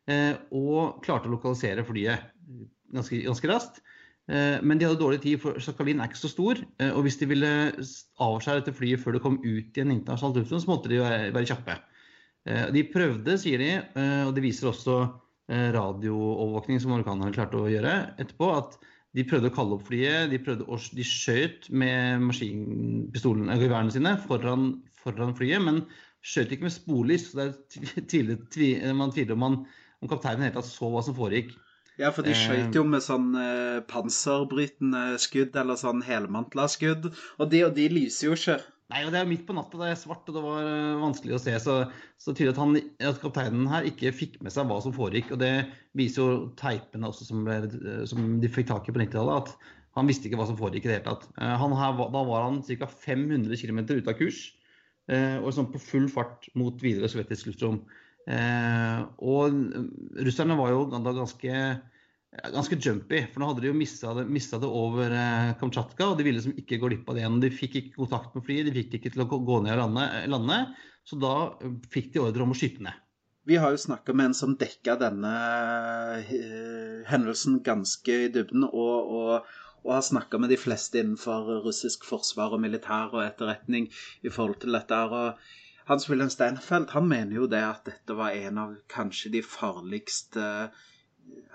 [0.09, 2.31] Eh, og klarte å lokalisere flyet
[2.95, 3.83] ganske, ganske raskt.
[4.31, 6.61] Eh, men de hadde dårlig tid, for Sakhalin er ikke så stor.
[6.81, 7.51] Eh, og hvis de ville
[8.23, 11.33] avskjære dette flyet før det kom ut i en internasjonal luftrom, så måtte de være,
[11.37, 11.77] være kjappe.
[12.49, 15.03] Eh, de prøvde, sier de, eh, og det viser også
[15.51, 17.91] radioovervåkning som amerikanerne klarte å gjøre
[18.23, 18.77] etterpå, at
[19.17, 20.31] de prøvde å kalle opp flyet.
[20.31, 24.71] De, prøvde å, de skjøt med maskinpistolene og geværene sine foran,
[25.03, 25.83] foran, flyet, men
[26.23, 27.31] skjøt ikke med sporlys.
[27.33, 27.51] Så
[28.11, 29.59] tviler, tviler, man tviler om, man,
[30.01, 31.57] om kapteinen helt tatt så hva som foregikk.
[32.01, 37.11] Ja, for de skjøt jo med sånn eh, panserbrytende skudd eller sånn helmantla skudd.
[37.37, 38.61] Og de og de lyser jo ikke.
[38.91, 41.37] Nei, og det er midt på natta, det er svart og det var uh, vanskelig
[41.37, 41.53] å se.
[41.63, 41.77] Så,
[42.19, 42.79] så tydelig at, han,
[43.13, 45.31] at kapteinen her ikke fikk med seg hva som foregikk.
[45.37, 45.53] Og det
[45.99, 47.61] viser jo teipene også som, ble,
[48.11, 50.91] som de fikk tak i på 90-tallet, at han visste ikke hva som foregikk i
[50.91, 51.29] det hele tatt.
[51.39, 52.91] Uh, her, da var han ca.
[53.07, 54.49] 500 km ute av kurs
[55.11, 57.81] og sånn på full fart mot videre sovjetisk luftrom.
[58.31, 59.57] og
[60.23, 61.55] russerne var jo da ganske
[62.31, 63.25] ganske jumpy.
[63.33, 66.59] For nå hadde de jo mista det, det, over eh, Kamtsjatka, og de ville liksom
[66.61, 67.39] ikke gå glipp av det igjen.
[67.43, 70.09] De fikk ikke kontakt med flyet, de fikk ikke til å gå ned og lande,
[70.31, 70.59] lande,
[71.07, 73.07] så da eh, fikk de ordre om å skyte ned.
[73.49, 75.31] Vi har jo snakka med en som dekka denne
[77.09, 79.49] hendelsen ganske i dybden, og, og,
[79.81, 83.89] og har snakka med de fleste innenfor russisk forsvar og militær og etterretning
[84.23, 85.01] i forhold til dette.
[85.09, 85.41] og
[85.89, 90.85] Hans-Wilhelm Steinfeld han mener jo det at dette var en av kanskje de farligste uh,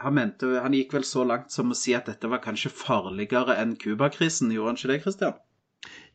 [0.01, 3.57] han, mente, han gikk vel så langt som å si at dette var kanskje farligere
[3.61, 4.53] enn Cuba-krisen.
[4.53, 5.38] Gjorde han ikke det, Christian?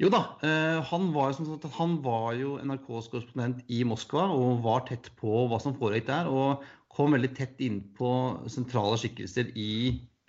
[0.01, 0.21] Jo da.
[0.47, 1.37] Eh, han, var,
[1.77, 6.31] han, var, jo NRKs korrespondent i Moskva og var tett på hva som foregikk der.
[6.31, 8.13] Og kom veldig tett innpå
[8.51, 9.73] sentrale skikkelser i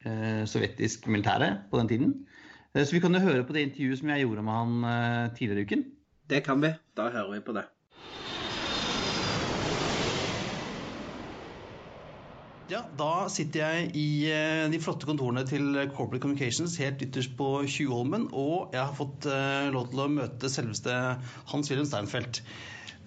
[0.06, 2.14] eh, sovjetisk militære på den tiden.
[2.74, 5.32] Eh, så vi kan jo høre på det intervjuet som jeg gjorde med han eh,
[5.38, 5.86] tidligere i uken.
[6.32, 6.76] Det kan vi.
[6.96, 7.66] Da hører vi på det.
[12.72, 17.48] Ja, da sitter jeg i eh, de flotte kontorene til Corporate Communications helt ytterst på
[17.68, 20.94] Tjuvholmen, og jeg har fått eh, lov til å møte selveste
[21.52, 22.40] Hans-Wilhelm Steinfeld.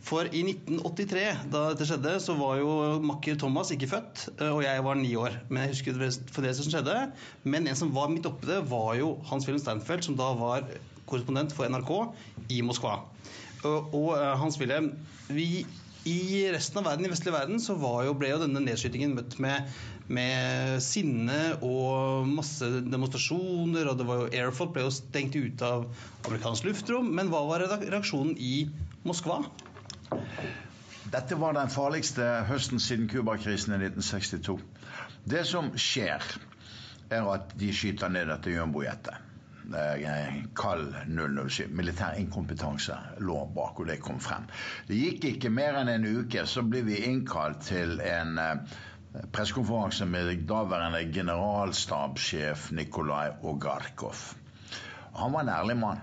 [0.05, 1.23] For i 1983,
[1.55, 2.75] da dette skjedde, så var jo
[3.09, 5.39] makker Thomas ikke født, eh, og jeg var ni år.
[5.49, 6.99] Men jeg husker for det som skjedde.
[7.49, 10.69] Men en som var midt oppi det, var jo Hans-Wilhelm Steinfeld, som da var
[11.09, 11.95] korrespondent for NRK
[12.53, 12.99] i Moskva.
[13.65, 14.93] Og Hans-Wilhelm,
[15.33, 15.65] vi
[16.05, 19.71] i resten av verden, i vestlig verden, så jo, ble jo denne nedskytingen møtt med,
[20.07, 23.89] med, sinne og masse demonstrasjoner.
[23.89, 25.87] og det var jo Airflow ble jo stengt ute av
[26.27, 27.09] amerikansk luftrom.
[27.17, 28.69] Men hva var reaksjonen i
[29.05, 29.43] Moskva?
[31.15, 34.59] Dette var den farligste høsten siden Cuba-krisen i 1962.
[35.25, 36.25] Det som skjer,
[37.13, 39.34] er at de skyter ned dette jumbojetet.
[40.57, 41.71] Kald 007.
[41.73, 44.45] Militær inkompetanse lå bak, og det kom frem.
[44.89, 48.77] Det gikk ikke mer enn en uke, så ble vi innkalt til en eh,
[49.33, 54.25] pressekonferanse med daværende generalstabssjef Nikolai Ogarkov.
[55.17, 56.03] Han var en ærlig mann.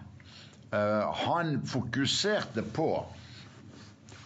[0.74, 2.92] Eh, han fokuserte på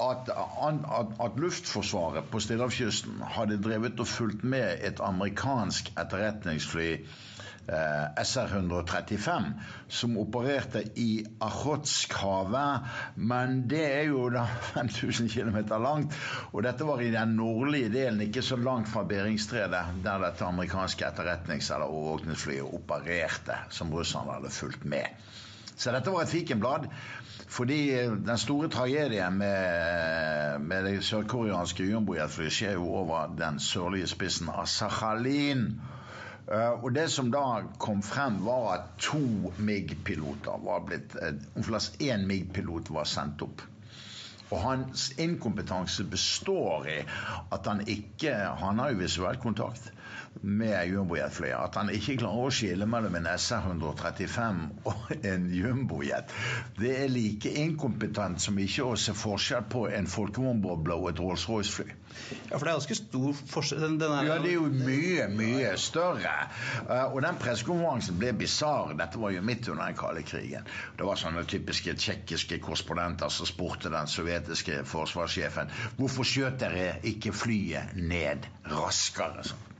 [0.04, 7.24] at, at, at, Luftforsvaret på Stillehavskysten hadde drevet og fulgt med et amerikansk etterretningsfly, eh,
[7.68, 9.46] SR-135,
[9.88, 12.80] som opererte i Akhotskhavet.
[13.16, 16.16] Men det er jo da 5000 km langt,
[16.52, 21.08] og dette var i den nordlige delen, ikke så langt fra Beringstredet, der dette amerikanske
[21.08, 25.06] etterretnings- eller overvåkningsflyet opererte, som russerne hadde fulgt med.
[25.76, 26.88] Så dette var et fikenblad.
[27.48, 27.92] Fordi
[28.26, 34.66] den store tragedien med, med det sørkoreanske jumbojetflyet skjer jo over den sørlige spissen av
[34.72, 35.68] Sakhalin.
[36.46, 42.28] Uh, og det som da kom frem, var at to MIG-piloter var blitt uh, Én
[42.30, 43.64] MIG-pilot var sendt opp.
[44.54, 47.00] Og hans inkompetanse består i
[47.52, 49.90] at han ikke Han har jo visuell kontakt
[50.42, 51.58] med jumbojetflyet.
[51.58, 56.34] At han ikke klarer å skille mellom en SR-135 og en jumbojet.
[56.80, 61.88] Det er like inkompetent som ikke å se forskjell på en folkevognboble og et Rolls-Royce-fly.
[62.50, 63.98] Ja, for det er ganske stor forskjell.
[64.26, 66.34] Ja, det er jo mye, mye større.
[66.88, 68.96] Uh, og den pressekonferansen ble bisarr.
[69.00, 70.68] Dette var jo midt under den kalde krigen.
[70.98, 77.36] Det var sånne typiske tsjekkiske korrespondenter som spurte den sovjetiske forsvarssjefen hvorfor skjøt dere ikke
[77.36, 79.44] flyet ned raskere.
[79.46, 79.75] sånn.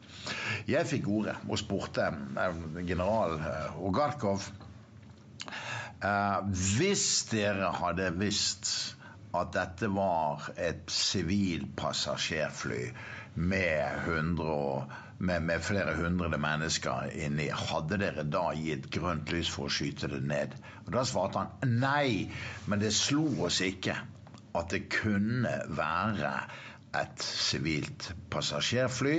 [0.70, 4.46] Jeg fikk ordet og spurte eh, general eh, Ogarkov
[5.46, 6.40] eh,
[6.78, 8.72] Hvis dere hadde visst
[9.36, 12.84] at dette var et sivilpassasjerfly
[13.36, 19.74] med, med, med, flere hundre mennesker inni, hadde dere da gitt grønt lys for å
[19.76, 20.56] skyte det ned?
[20.86, 22.32] Og Da svarte han nei,
[22.72, 23.98] men det slo oss ikke
[24.56, 26.32] at det kunne være
[26.96, 29.18] et sivilt passasjerfly.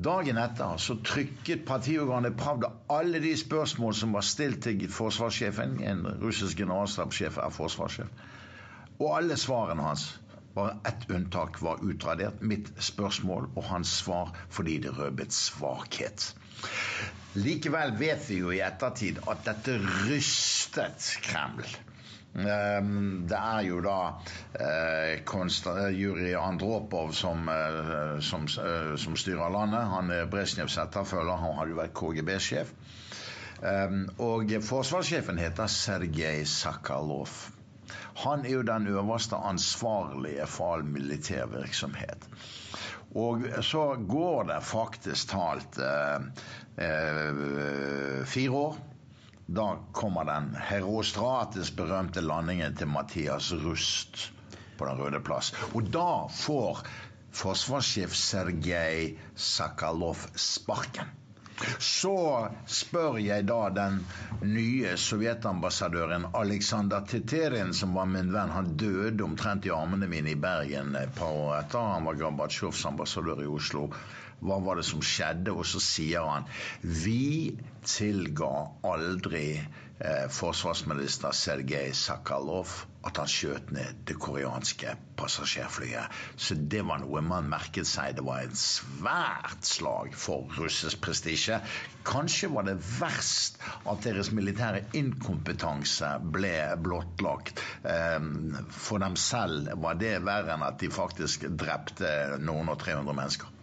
[0.00, 5.74] Dagen etter så trykket partiorganet Pravda alle de spørsmål som var stilt til forsvarssjefen.
[5.84, 8.08] En russisk generalstabssjef er forsvarssjef.
[9.00, 10.06] Og alle svarene hans,
[10.56, 12.40] bare ett unntak, var utradert.
[12.40, 16.30] Mitt spørsmål og hans svar fordi det røpet svakhet.
[17.36, 19.76] Likevel vet vi jo i ettertid at dette
[20.08, 21.68] rystet Kreml.
[22.38, 23.98] Ehm, det er jo da
[24.54, 29.86] Jury Jurij Andropov som, eh, som, eh, som, styrer landet.
[29.90, 31.36] Han er Brezjnevs etterfølger.
[31.36, 32.72] Han hadde jo vært KGB-sjef.
[33.62, 37.50] Ehm, og forsvarssjefen heter Sergej Sakhalov.
[38.24, 42.28] Han er jo den øverste ansvarlige for all militær virksomhet.
[43.14, 46.20] Og så går det faktisk talt eh,
[46.78, 48.76] eh, fire år
[49.50, 54.30] da kommer den Herostrates berømte landingen til Mathias Rust
[54.78, 55.50] på Den røde plass.
[55.74, 56.84] Og da får
[57.34, 61.10] forsvarssjef Sergej Sakhalov sparken.
[61.78, 62.14] Så
[62.66, 63.98] spør jeg da den
[64.46, 68.54] nye sovjetambassadøren Aleksandr Teterin, som var min venn.
[68.54, 71.92] Han døde omtrent i armene mine i Bergen et par år etter.
[71.96, 73.88] Han var Gorbatsjovs ambassadør i Oslo.
[74.40, 75.52] Hva var det som skjedde?
[75.52, 76.48] Og så sier han
[76.82, 77.52] vi
[77.84, 78.50] tilga
[78.88, 82.72] aldri eh, forsvarsminister Sergej Sakhalov
[83.08, 86.16] at han skjøt ned det koreanske passasjerflyet.
[86.36, 88.16] Så det var noe man merket seg.
[88.18, 91.60] Det var en svært slag for russisk prestisje.
[92.08, 97.60] Kanskje var det verst at deres militære inkompetanse ble blottlagt.
[97.84, 98.18] Eh,
[98.72, 103.56] for dem selv var det verre enn at de faktisk drepte noen og 300 mennesker.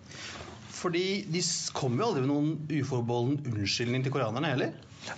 [0.77, 1.41] Fordi de
[1.73, 4.75] kom jo aldri med noen uforbeholden unnskyldning til koreanerne heller?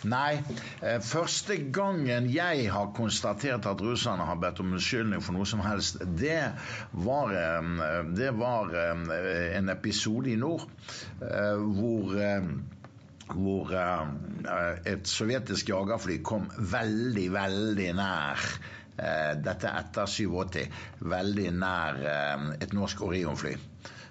[0.07, 0.39] Nei.
[0.83, 5.63] Eh, første gangen jeg har konstatert at russerne har bedt om unnskyldning for noe som
[5.65, 6.41] helst, det
[7.05, 9.05] var, eh, det var eh,
[9.57, 10.67] en episode i nord
[11.19, 12.19] hvor
[13.29, 13.69] hvor
[14.89, 18.45] et sovjetisk jagerfly kom veldig, veldig nær
[19.45, 20.63] dette etter 87,
[21.13, 21.99] veldig nær
[22.57, 23.53] et norsk Orion-fly.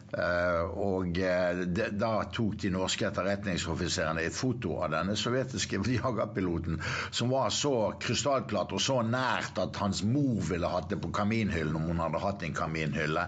[0.09, 6.79] Eh, og de, da tok de norske etterretningsoffiserene et foto av denne sovjetiske jagerpiloten
[7.11, 11.77] som var så krystallklart og så nært at hans mor ville hatt det på kaminhyllen
[11.77, 13.27] om hun hadde hatt en kaminhylle.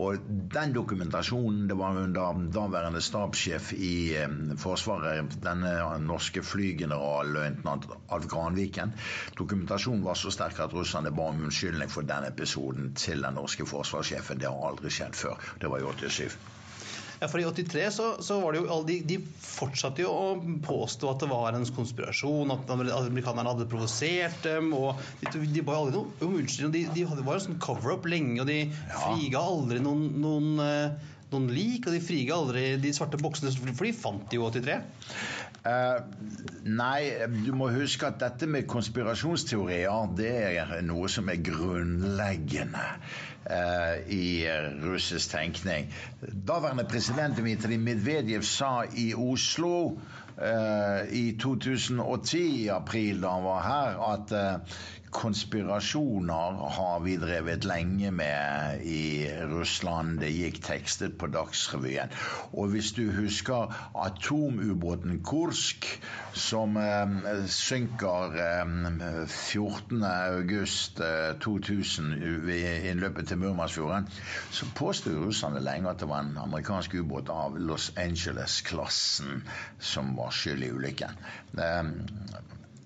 [0.00, 0.24] Og
[0.54, 8.96] den dokumentasjonen, det var under daværende stabssjef i eh, Forsvaret, denne norske flygeneralløytnant Alf Granviken.
[9.36, 13.68] Dokumentasjonen var så sterk at russerne ba om unnskyldning for den episoden til den norske
[13.68, 14.40] forsvarssjefen.
[14.40, 15.52] Det har aldri skjedd før.
[15.60, 16.21] Det var i 87.
[17.22, 20.30] Ja, for I 83 så, så var det jo de, de fortsatte jo å
[20.66, 24.72] påstå at det var en konspirasjon, at amerikanerne hadde provosert dem.
[24.74, 26.72] og De, de jo aldri noe om unnskyldning.
[26.74, 29.04] De, de hadde, var en sånn cover-up lenge, og de ja.
[29.04, 31.86] friga aldri noen, noen, eh, noen, lik.
[31.86, 34.80] Og de friga aldri de svarte boksene, for de fant de jo 83.
[35.62, 36.00] Uh,
[36.66, 37.12] nei,
[37.46, 42.82] du må huske at dette med konspirasjonsteorier, det er noe som er grunnleggende
[43.46, 44.42] uh, i
[44.82, 45.86] russisk tenkning.
[46.20, 53.62] Daværende president Dmitrij Medvedev sa i Oslo uh, i 2010, i april, da han var
[53.68, 54.34] her, at
[55.12, 60.20] konspirasjoner har vi drevet lenge med i Russland.
[60.22, 62.08] Det gikk tekstet på Dagsrevyen.
[62.56, 66.00] Og hvis du husker atomubåten Kursk,
[66.32, 67.08] som eh,
[67.52, 68.64] synker eh,
[69.28, 72.16] 14.8.2000
[72.56, 74.04] i innløpet til Murmansfjorden,
[74.50, 79.44] så påstod russerne lenge at det var en amerikansk ubåt av Los Angeles-klassen
[79.78, 81.12] som var skyld i ulykken.
[81.60, 81.84] Eh,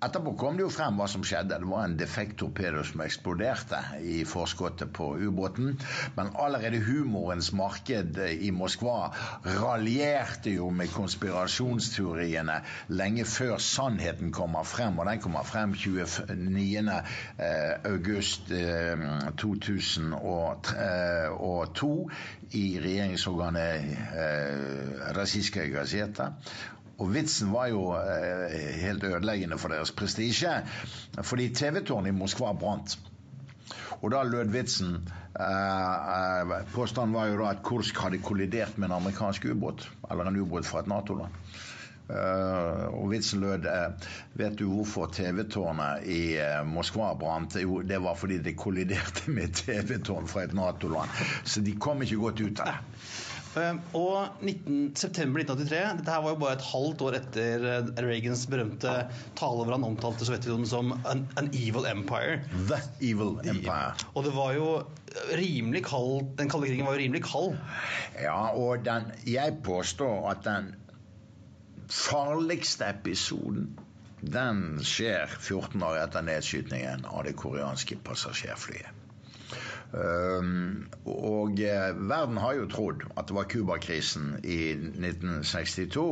[0.07, 1.57] Etterpå kom det jo frem hva som skjedde.
[1.59, 5.81] Det var en defekt torpedo som eksploderte i forskuddet på ubåten.
[6.15, 9.09] Men allerede humorens marked i Moskva
[9.57, 12.61] raljerte jo med konspirasjonsteoriene
[12.95, 14.99] lenge før sannheten kommer frem.
[15.03, 17.01] Og den kommer frem 29.
[17.43, 17.91] Eh,
[19.43, 22.15] 2002 eh,
[22.55, 23.83] i regjeringsorganet
[25.19, 26.27] Rasiska Gazeta.
[26.99, 30.55] Og vitsen var jo eh, helt ødeleggende for deres prestisje.
[31.23, 32.97] Fordi TV-tårnet i Moskva brant.
[34.01, 38.91] Og da lød vitsen eh, eh, Påstanden var jo da at Kursk hadde kollidert med
[38.91, 39.89] en amerikansk ubåt.
[40.11, 41.37] Eller en ubåt fra et Nato-land.
[42.07, 47.57] Eh, og vitsen lød eh, Vet du hvorfor TV-tårnet i uh, Moskva brant?
[47.59, 51.11] Jo, det var fordi det kolliderte med TV-tårn fra et Nato-land.
[51.45, 53.01] Så de kom ikke godt ut av det.
[53.57, 58.45] Og 19, september 1983, dette her var jo bare et halvt år etter eh, Reagans
[58.53, 58.95] berømte
[59.39, 62.43] tale hvor han omtalte Sovjetunionen som an, an, evil empire.
[62.69, 63.95] The evil empire.
[64.15, 64.69] Og det var jo
[65.39, 67.57] rimelig kald Den kalde krigen var jo rimelig kald.
[68.21, 70.75] Ja, og den, jeg påstår at den
[71.93, 73.73] farligste episoden
[74.21, 79.06] den skjer 14 år etter nedskytingen av det koreanske passasjerflyet.
[79.97, 86.05] Um, og eh, verden har jo trodd at det var Cuba-krisen i 1962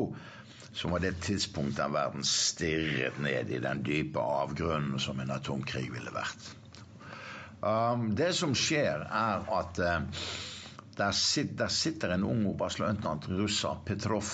[0.74, 5.91] som var det tidspunktet der verden stirret ned i den dype avgrunnen som en atomkrig
[5.93, 6.49] ville vært.
[7.61, 10.24] Um, det som skjer, er at uh,
[10.97, 11.12] der,
[11.68, 14.32] sitter, en ung oberstløytnant, russer, Petrov,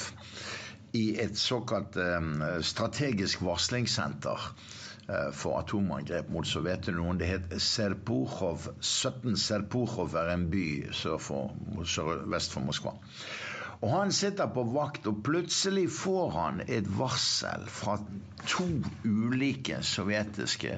[0.94, 4.79] i et såkalt um, strategisk varslingssenter Eh,
[5.32, 7.18] for atomangrep mot Sovjetunionen.
[7.20, 8.68] Det het Serpukhov.
[8.80, 10.66] 17 Serpukhov er en by
[11.18, 11.54] for,
[11.84, 12.94] sør, vest for Moskva.
[13.80, 17.96] Og Han sitter på vakt, og plutselig får han et varsel fra
[18.44, 18.66] to
[19.08, 20.74] ulike sovjetiske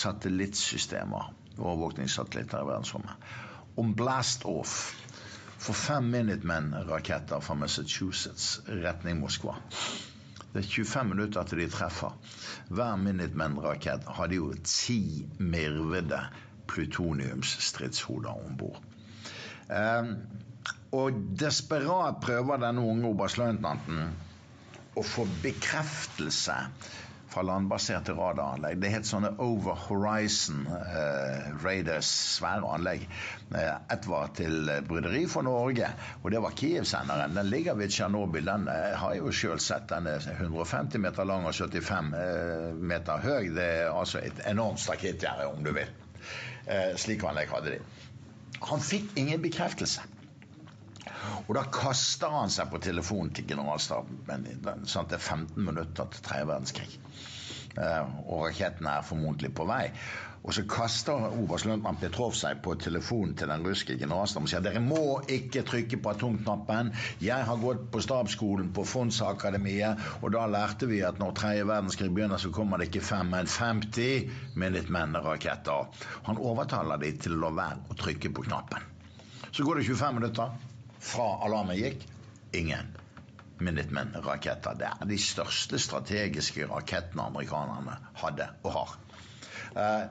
[0.00, 3.30] satellittsystemer, overvåkningssatellitter i verdensrommet,
[3.78, 4.74] om blast-off
[5.60, 9.54] for fem Minutemen-raketter fra Massachusetts retning Moskva.
[10.52, 12.14] Det er 25 minutter til de treffer.
[12.74, 16.24] Hver Minutemen-rakett hadde jo ti mirvede
[16.70, 18.80] plutoniumsstridshoder om bord.
[19.70, 20.10] Eh,
[20.98, 24.02] og desperat prøver denne unge oberstløytnanten
[24.98, 26.56] å få bekreftelse
[27.30, 28.78] fra landbaserte radaranlegg.
[28.82, 33.06] Det het sånne Over Horizon eh, Raiders, svære anlegg.
[33.54, 37.36] Eh, ett var til eh, bryderi for Norge, og det var Kiev-senderen.
[37.38, 38.46] Den ligger ved Tsjernobyl.
[38.50, 39.88] Den eh, har jeg jo sjøl sett.
[39.92, 43.50] Den er 150 meter lang og 75 eh, meter høy.
[43.54, 45.90] Det er altså et enormt stakittgjerde, om du vil.
[46.66, 47.82] Eh, slik anlegg hadde de.
[48.68, 50.02] Han fikk ingen bekreftelse.
[51.50, 54.44] Og da kaster han seg på telefonen til generalstaben.
[54.86, 56.92] Sånn at det er 15 minutter til tredje verdenskrig.
[57.74, 59.88] Eh, og raketten er formodentlig på vei.
[60.46, 64.80] Og så kaster oberstløytnant Petrov seg på telefonen til den russiske generalstaben og sier dere
[64.84, 66.94] må ikke trykke på atomknappen.
[67.26, 72.14] Jeg har gått på stabsskolen på Fondsakademiet, og da lærte vi at når tredje verdenskrig
[72.14, 76.06] begynner, så kommer det ikke fem, men 50 Minutemen-raketter.
[76.30, 78.90] Han overtaler de til å la være å trykke på knappen.
[79.50, 80.69] Så går det 25 minutter.
[81.00, 82.06] Fra alarmen gikk?
[82.52, 82.96] Ingen.
[83.60, 84.78] Minutemen-raketter.
[84.80, 88.94] Det er de største strategiske rakettene amerikanerne hadde og har.
[89.76, 90.04] Eh,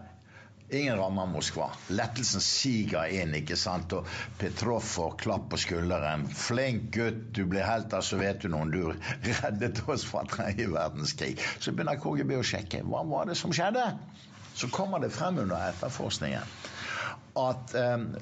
[0.80, 1.72] ingen rammer Moskva.
[1.90, 3.94] Lettelsen siger inn, ikke sant.
[3.98, 4.08] Og
[4.42, 6.28] Petrov får klapp på skulderen.
[6.30, 9.02] 'Flink gutt, du ble helt av Sovjetunionen.
[9.26, 12.84] Du reddet oss fra tredje verdenskrig.' Så begynner KGB å sjekke.
[12.86, 13.88] Hva var det som skjedde?
[14.56, 16.46] Så kommer det frem under etterforskningen
[17.40, 18.16] at um,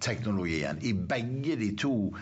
[0.00, 2.14] speilrefleksteknologien i begge de to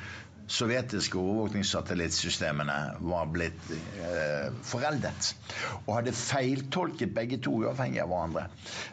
[0.47, 5.33] sovjetiske overvåkningssatellittsystemene var blitt eh, foreldet.
[5.87, 8.45] Og hadde feiltolket begge to uavhengig av hverandre.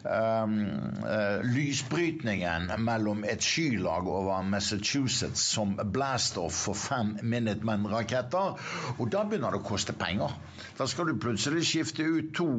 [0.04, 0.56] Um,
[1.04, 8.58] uh, lysbrytningen mellom et skylag over Massachusetts som blastoff for fem Minutemen-raketter.
[8.98, 10.34] Og da begynner det å koste penger.
[10.78, 12.50] Da skal du plutselig skifte ut to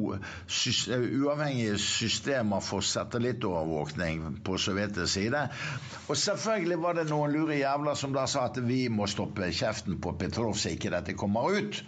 [0.47, 5.41] sy uavhengige systemer for satellittovervåkning på sovjetisk side.
[6.07, 9.99] Og selvfølgelig var det noen lure jævler som da sa at vi må stoppe kjeften
[10.01, 11.81] på Petrov så ikke dette kommer ut.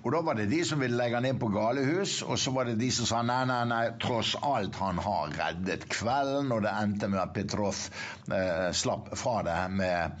[0.00, 2.70] Og da var det de som ville legge han inn på galehus, og så var
[2.70, 6.72] det de som sa nei, nei, nei, tross alt, han har reddet kvelden, og det
[6.72, 7.76] endte med at Petrov
[8.32, 10.14] eh, slapp fra det med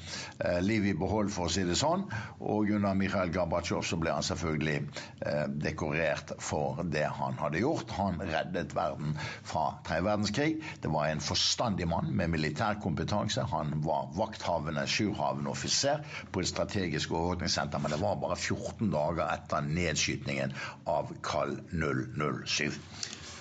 [0.44, 2.04] eh, livet i behold, for å si det sånn.
[2.44, 7.96] Og under Mikhail Gorbatsjov så ble han selvfølgelig eh, dekorert for det han hadde gjort.
[7.96, 10.50] Han reddet verden fra tredje verdenskrig.
[10.84, 13.46] Det var en forstandig mann med militær kompetanse.
[13.54, 19.24] Han var vakthavende, sjurhavende offiser på et strategisk overvåkningssenter, men det var bare 14 dager
[19.24, 20.54] etter nedskytningen
[20.90, 22.70] av Kall 007.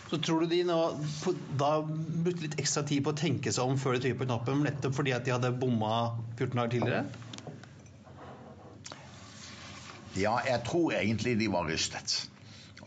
[0.09, 0.77] Så tror du de nå
[1.59, 4.63] da brukte litt ekstra tid på å tenke seg om før de trykket på knappen,
[4.65, 7.03] nettopp fordi at de hadde bomma 14 dager tidligere?
[10.17, 12.28] Ja, jeg tror egentlig de var rystet.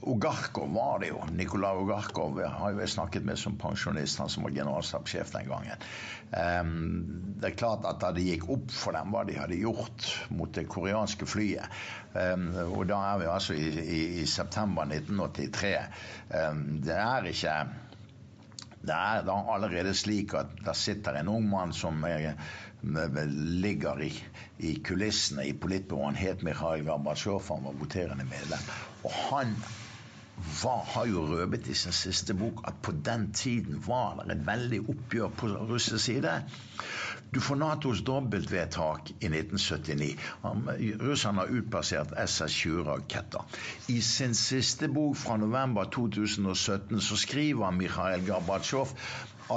[0.03, 1.20] Ogarkov var det jo.
[1.32, 5.84] Nikolai Ogarkov har jo jeg snakket med som pensjonist, han som var generalstabssjef den gangen.
[6.32, 6.72] Um,
[7.38, 10.50] det er klart at da det gikk opp for dem hva de hadde gjort mot
[10.57, 11.78] det koreanske flyet,
[12.16, 15.72] um, og da er vi altså i, i, i september 1983
[16.32, 17.57] um, Det er ikke
[18.82, 22.32] det er da allerede slik at der sitter en ung mann som er,
[23.62, 24.11] ligger i,
[24.59, 26.18] i kulissene i politbyrået.
[26.18, 28.72] Het Mikhail Gorbatsjov, han var voterende medlem.
[29.05, 29.55] Og han
[30.62, 34.47] var, har jo røpet i sin siste bok at på den tiden var det et
[34.47, 36.34] veldig oppgjør på russisk side.
[37.32, 40.16] Du får Natos dobbeltvedtak i 1979.
[41.01, 43.47] Russerne har utplassert SS-20-raketter.
[43.88, 48.93] I sin siste bok fra november 2017 så skriver Mikhail Gorbatsjov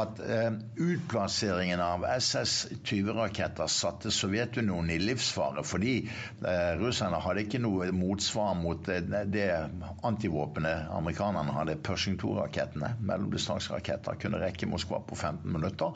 [0.02, 7.92] at eh, utplasseringen av SS-20-raketter satte Sovjetunionen i livsfare fordi eh, russerne hadde ikke noe
[7.96, 9.48] motsvar mot eh, det
[10.08, 11.78] antivåpenet amerikanerne hadde.
[11.86, 15.96] Pershing 2-rakettene, mellomdistanseraketter, kunne rekke Moskva på 15 minutter.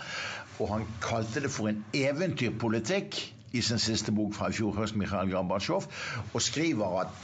[0.59, 3.21] Og han kalte det for en eventyrpolitikk
[3.51, 5.87] i sin siste bok fra i fjor høst, Mikhail Gorbatsjov,
[6.33, 7.21] og skriver at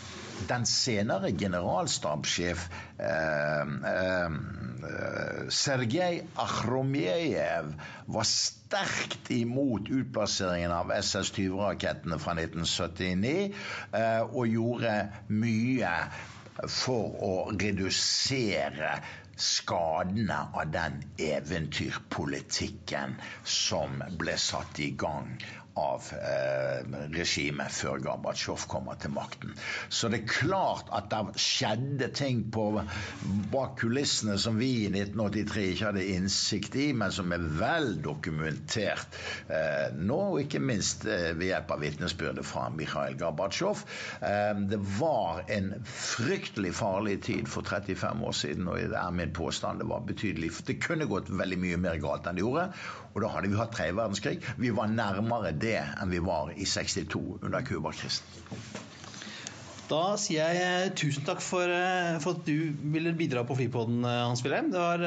[0.50, 2.68] den senere generalstabssjef
[3.00, 4.38] eh, eh,
[5.50, 7.74] Sergej Akhromjev
[8.06, 13.36] var sterkt imot utplasseringen av SS-20-rakettene fra 1979,
[13.96, 14.96] eh, og gjorde
[15.34, 15.94] mye
[16.72, 18.96] for å redusere
[19.36, 25.34] skadene av den eventyrpolitikken som ble satt i gang
[25.76, 29.52] av eh, regimet før Gorbatsjov kommer til makten.
[29.92, 32.70] Så det er klart at det skjedde ting på,
[33.52, 39.20] bak kulissene som vi i 1983 ikke hadde innsikt i, men som er vel dokumentert
[39.52, 43.84] eh, nå, og ikke minst eh, ved hjelp av vitnesbyrdet fra Mikhail Gorbatsjov.
[44.24, 49.36] Eh, det var en fryktelig farlig tid for 35 år siden, og det er min
[49.36, 49.84] påstand.
[49.84, 50.54] Det var betydelig.
[50.66, 52.70] Det kunne gått veldig mye mer galt enn det gjorde,
[53.16, 54.40] og da hadde vi hatt tredje verdenskrig.
[54.60, 58.46] Vi var nærmere det det enn vi var i 62 under Cuba-krisen.
[59.86, 64.00] Da sier jeg eh, tusen takk for, eh, for, at du ville bidra på Flypodden,
[64.08, 64.72] eh, Hans Wilhelm.
[64.74, 65.04] Det var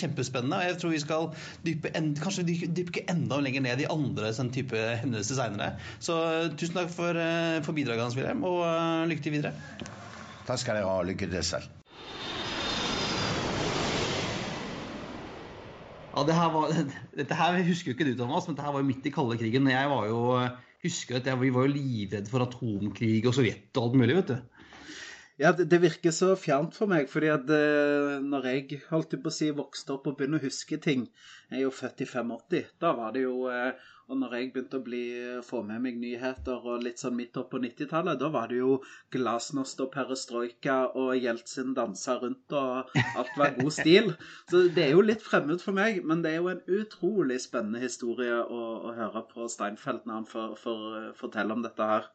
[0.00, 0.58] kjempespennende.
[0.58, 1.28] og Jeg tror vi skal
[1.66, 5.72] dype en, kanskje dype enda lenger ned i andre sånn type hendelser seinere.
[6.02, 6.18] Så
[6.58, 7.22] tusen takk for,
[7.62, 9.54] for bidraget, Hans Wilhelm, og lykke til videre.
[10.48, 11.02] Takk skal dere ha.
[11.06, 11.77] Lykke til selv.
[16.18, 16.72] Ja, det her var,
[17.20, 19.36] dette her husker jo ikke du, Thomas, men dette her var jo midt i kalde
[19.38, 19.68] krigen.
[19.70, 20.22] Jeg var jo,
[20.82, 24.16] husker at jeg, Vi var jo livredde for atomkrig og Sovjet og alt mulig.
[24.16, 24.38] vet du.
[25.38, 29.30] Ja, det, det, virker så fjernt for meg, fordi at uh, når jeg holdt på
[29.30, 32.72] å si vokste opp og begynner å huske ting Jeg er jo født i 85.
[32.82, 33.70] Da var det jo uh,
[34.08, 35.02] Og når jeg begynte å bli,
[35.44, 38.78] få med meg nyheter og litt sånn midt opp på 90-tallet, da var det jo
[39.12, 44.14] glasnost og perestrojka og Jeltsin dansa rundt og alt var god stil.
[44.50, 47.84] Så det er jo litt fremmed for meg, men det er jo en utrolig spennende
[47.84, 50.56] historie å, å høre på Steinfeld når han får,
[51.20, 52.08] fortelle om dette her.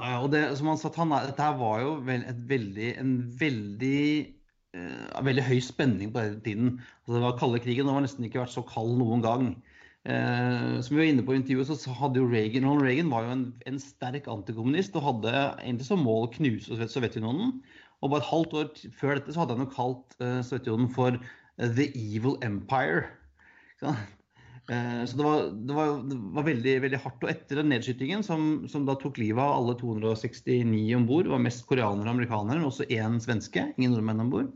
[0.00, 4.02] Ja, og det, som han sa, han, Dette her var jo veldig, en veldig,
[4.76, 6.74] uh, veldig høy spenning på den tiden.
[7.04, 7.88] Altså, det var kalde krigen.
[7.88, 9.50] det har nesten ikke vært så kald noen gang.
[10.06, 13.24] Uh, som vi var inne på i intervjuet, så hadde jo Reagan Ronald Reagan var
[13.26, 15.32] jo en, en sterk antikommunist og hadde
[15.64, 17.56] egentlig som mål å knuse Sovjetunionen.
[18.04, 18.68] Og bare et halvt år
[19.00, 21.16] før dette så hadde han jo kalt eh, Sovjetunionen for
[21.56, 23.08] The Evil Empire.
[23.82, 27.24] Eh, så det var, det, var, det var, veldig veldig hardt.
[27.24, 31.42] Og etter den nedskytingen, som, som da tok livet av alle 269 om bord, var
[31.42, 34.50] mest koreanere og amerikanere, men også én svenske, ingen nordmenn om bord,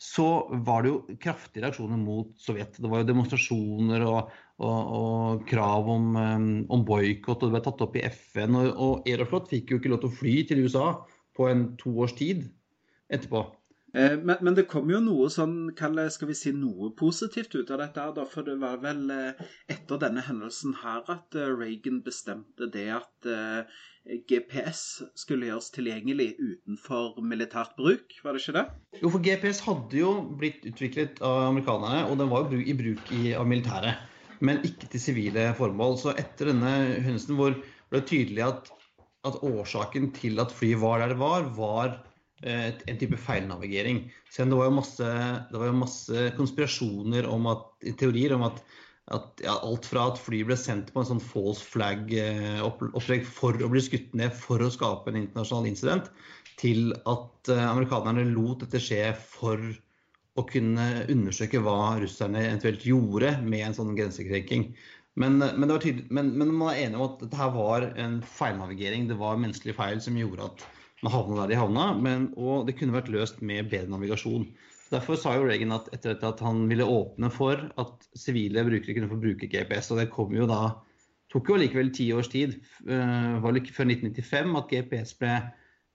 [0.00, 0.28] så
[0.66, 2.80] var det jo kraftige reaksjoner mot Sovjet.
[2.80, 7.62] Det var jo demonstrasjoner og, og, og krav om, um, om boikott, og det ble
[7.64, 8.58] tatt opp i FN.
[8.60, 10.90] Og, og Aeroflot fikk jo ikke lov til å fly til USA
[11.36, 12.44] på en to års tid
[13.10, 13.46] etterpå.
[13.94, 17.82] Eh, men, men, det kom jo noe sånn, skal vi si, noe positivt ut av
[17.82, 18.02] dette.
[18.02, 22.88] her, For det var vel eh, etter denne hendelsen her at eh, Reagan bestemte det
[23.00, 23.30] at
[24.30, 28.64] GPS skulle gjøres tilgjengelig utenfor militært bruk, var det ikke det?
[29.02, 33.12] Jo, for GPS hadde jo blitt utviklet av amerikanerne, og den var jo i bruk
[33.12, 34.09] i, av militæret.
[34.40, 35.98] Men ikke til sivile formål.
[36.00, 38.70] Så etter denne hendelsen hvor ble det tydelig at,
[39.28, 41.98] at årsaken til at flyet var der det var, var
[42.42, 44.06] Eh, en type feilnavigering.
[44.32, 45.08] Det var jo masse,
[45.52, 47.66] var jo masse konspirasjoner om at,
[48.00, 48.62] teorier om at,
[49.12, 53.60] at ja, alt fra at flyet ble sendt på en sånn false flag-opplegg eh, for
[53.60, 56.08] å bli skutt ned for å skape en internasjonal incident,
[56.60, 59.60] til at uh, amerikanerne lot dette skje for
[60.40, 64.70] å kunne undersøke hva russerne eventuelt gjorde med en sånn grensekrenking.
[65.20, 65.72] Men, men,
[66.08, 69.08] men, men, man er enig om at dette var en feilnavigering.
[69.10, 70.66] Det var menneskelig feil som gjorde at
[71.04, 71.86] man havna der de havna,
[72.36, 74.44] og det kunne vært løst med bedre navigasjon.
[74.90, 78.96] Derfor sa jo Reagan at etter dette at han ville åpne for at sivile brukere
[78.96, 79.92] kunne få bruke GPS.
[79.94, 80.74] Og det kom jo da
[81.30, 82.56] tok jo likevel ti års tid.
[82.82, 85.34] Det uh, var ikke før 1995 at GPS ble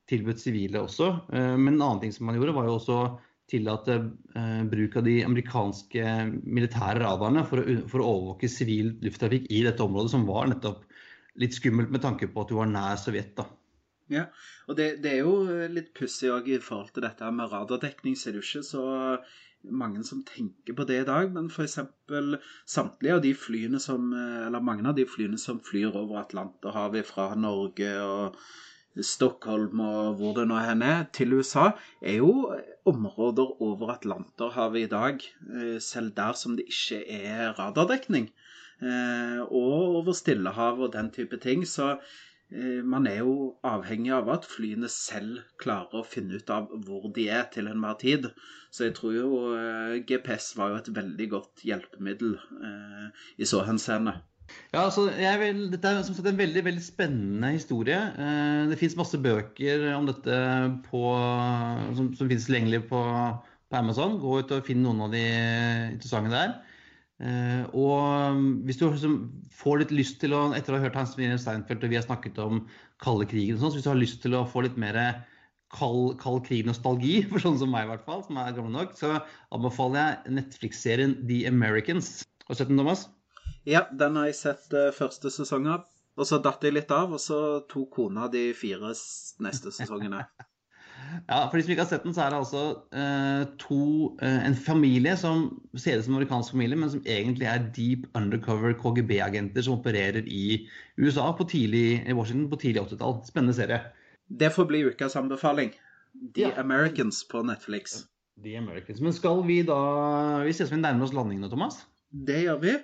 [0.09, 1.11] tilbudt sivile også.
[1.27, 2.99] Uh, men en annen ting som man gjorde, var jo også
[3.51, 3.97] tillate
[4.35, 9.61] uh, bruk av de amerikanske militære radarene for å, for å overvåke sivil lufttrafikk i
[9.67, 10.83] dette området, som var nettopp
[11.41, 13.35] litt skummelt med tanke på at du var nær Sovjet.
[13.37, 13.47] da.
[14.11, 14.27] Ja,
[14.69, 18.29] og det, det, er jo litt pussig òg i forhold til dette med radardekning, så
[18.29, 18.83] er ikke så
[19.65, 21.31] mange som tenker på det i dag.
[21.33, 21.79] Men f.eks.
[22.69, 27.31] samtlige av de flyene som Eller mange av de flyene som flyr over Atlanterhavet fra
[27.39, 28.37] Norge og
[29.03, 31.71] Stockholm og hvor det nå hen er, til USA,
[32.01, 32.51] er jo
[32.85, 38.29] områder over Atlanterhavet i dag, eh, selv der som det ikke er radardekning.
[38.81, 41.67] Eh, og over Stillehavet og den type ting.
[41.67, 41.95] Så
[42.53, 47.07] Eh, man er jo avhengig av at flyene selv klarer å finne ut av hvor
[47.15, 48.27] de er til enhver tid.
[48.69, 49.29] Så jeg tror jo
[50.05, 52.35] GPS var jo et veldig godt hjelpemiddel
[53.41, 54.17] i så henseende.
[54.73, 55.07] Ja, altså,
[55.41, 57.97] vil, Dette er som sagt en veldig veldig spennende historie.
[58.19, 60.37] Eh, det fins masse bøker om dette
[60.89, 61.01] på,
[61.97, 63.01] som, som finnes tilgjengelig på,
[63.71, 64.19] på Amazon.
[64.21, 65.25] Gå ut og finn noen av de
[65.95, 66.55] interessante der.
[67.15, 69.13] Uh, og um, hvis du liksom
[69.55, 72.03] får litt lyst til å, etter å ha hørt Hans Wilhelm Steinfeld og vi har
[72.03, 72.65] snakket om
[72.99, 74.99] kalde krigen og sånn, så hvis du har lyst til å få litt mer
[75.71, 79.15] kald, kald krig-nostalgi, for sånn som meg i hvert fall, som er gammel nok, så
[79.55, 82.17] anbefaler jeg Netflix-serien The Americans.
[82.45, 83.07] Har du sett den, Thomas?
[83.65, 85.85] Ja, den har jeg sett uh, første sesong av.
[86.15, 87.37] Og så datt jeg litt av, og så
[87.67, 88.93] tok kona de fire
[89.43, 90.25] neste sesongene.
[91.27, 92.61] Ja, For de som ikke har sett den, så er det altså
[92.95, 93.79] uh, to,
[94.21, 95.43] uh, en familie som
[95.77, 100.25] ser ut som en amerikansk familie, men som egentlig er deep undercover KGB-agenter som opererer
[100.25, 100.65] i
[100.97, 103.19] USA på tidlig, i Washington på tidlig 80-tall.
[103.27, 103.81] Spennende serie.
[104.27, 105.75] Det får bli ukas anbefaling.
[106.35, 106.55] The ja.
[106.63, 108.01] Americans på Netflix.
[108.43, 109.01] The Americans.
[109.01, 109.79] Men skal vi da
[110.43, 111.83] Vi ser ut som vi nærmer oss landingen nå, Thomas?
[112.11, 112.75] Det gjør vi.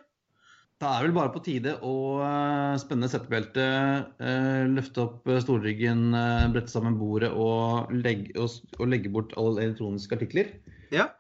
[0.82, 6.08] Da er vel bare på tide å uh, spenne settebeltet, uh, løfte opp uh, stolryggen,
[6.54, 10.50] brette sammen bordet og legge, og legge, bort alle elektroniske artikler.
[10.94, 11.12] Ja.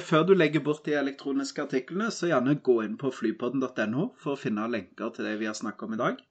[0.00, 4.40] Før du legger bort de elektroniske artiklene, så gjerne gå inn på flypodden.no for å
[4.40, 6.22] finne lenker til det vi har snakket om i dag.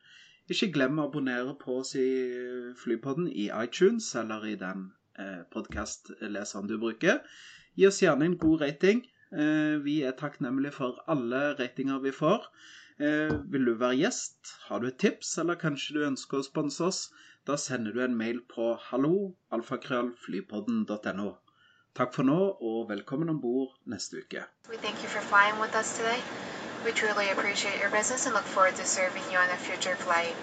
[0.49, 2.09] Ikke glem å abonnere på oss i
[2.81, 4.89] Flypodden i iTunes eller i den
[5.21, 7.21] eh, podkastleseren du bruker.
[7.79, 9.05] Gi oss gjerne en god rating.
[9.33, 12.45] Eh, vi er takknemlige for alle ratinger vi får.
[12.99, 14.37] Eh, vil du være gjest?
[14.67, 17.09] Har du et tips, eller kanskje du ønsker å sponse oss?
[17.47, 21.37] Da sender du en mail på halloalfakrøllflypodden.no.
[21.95, 24.43] Takk for nå, og velkommen om bord neste uke.
[24.69, 26.21] We thank you for flying with us today.
[26.85, 30.35] We truly appreciate your business and look forward to serving you on a future flight.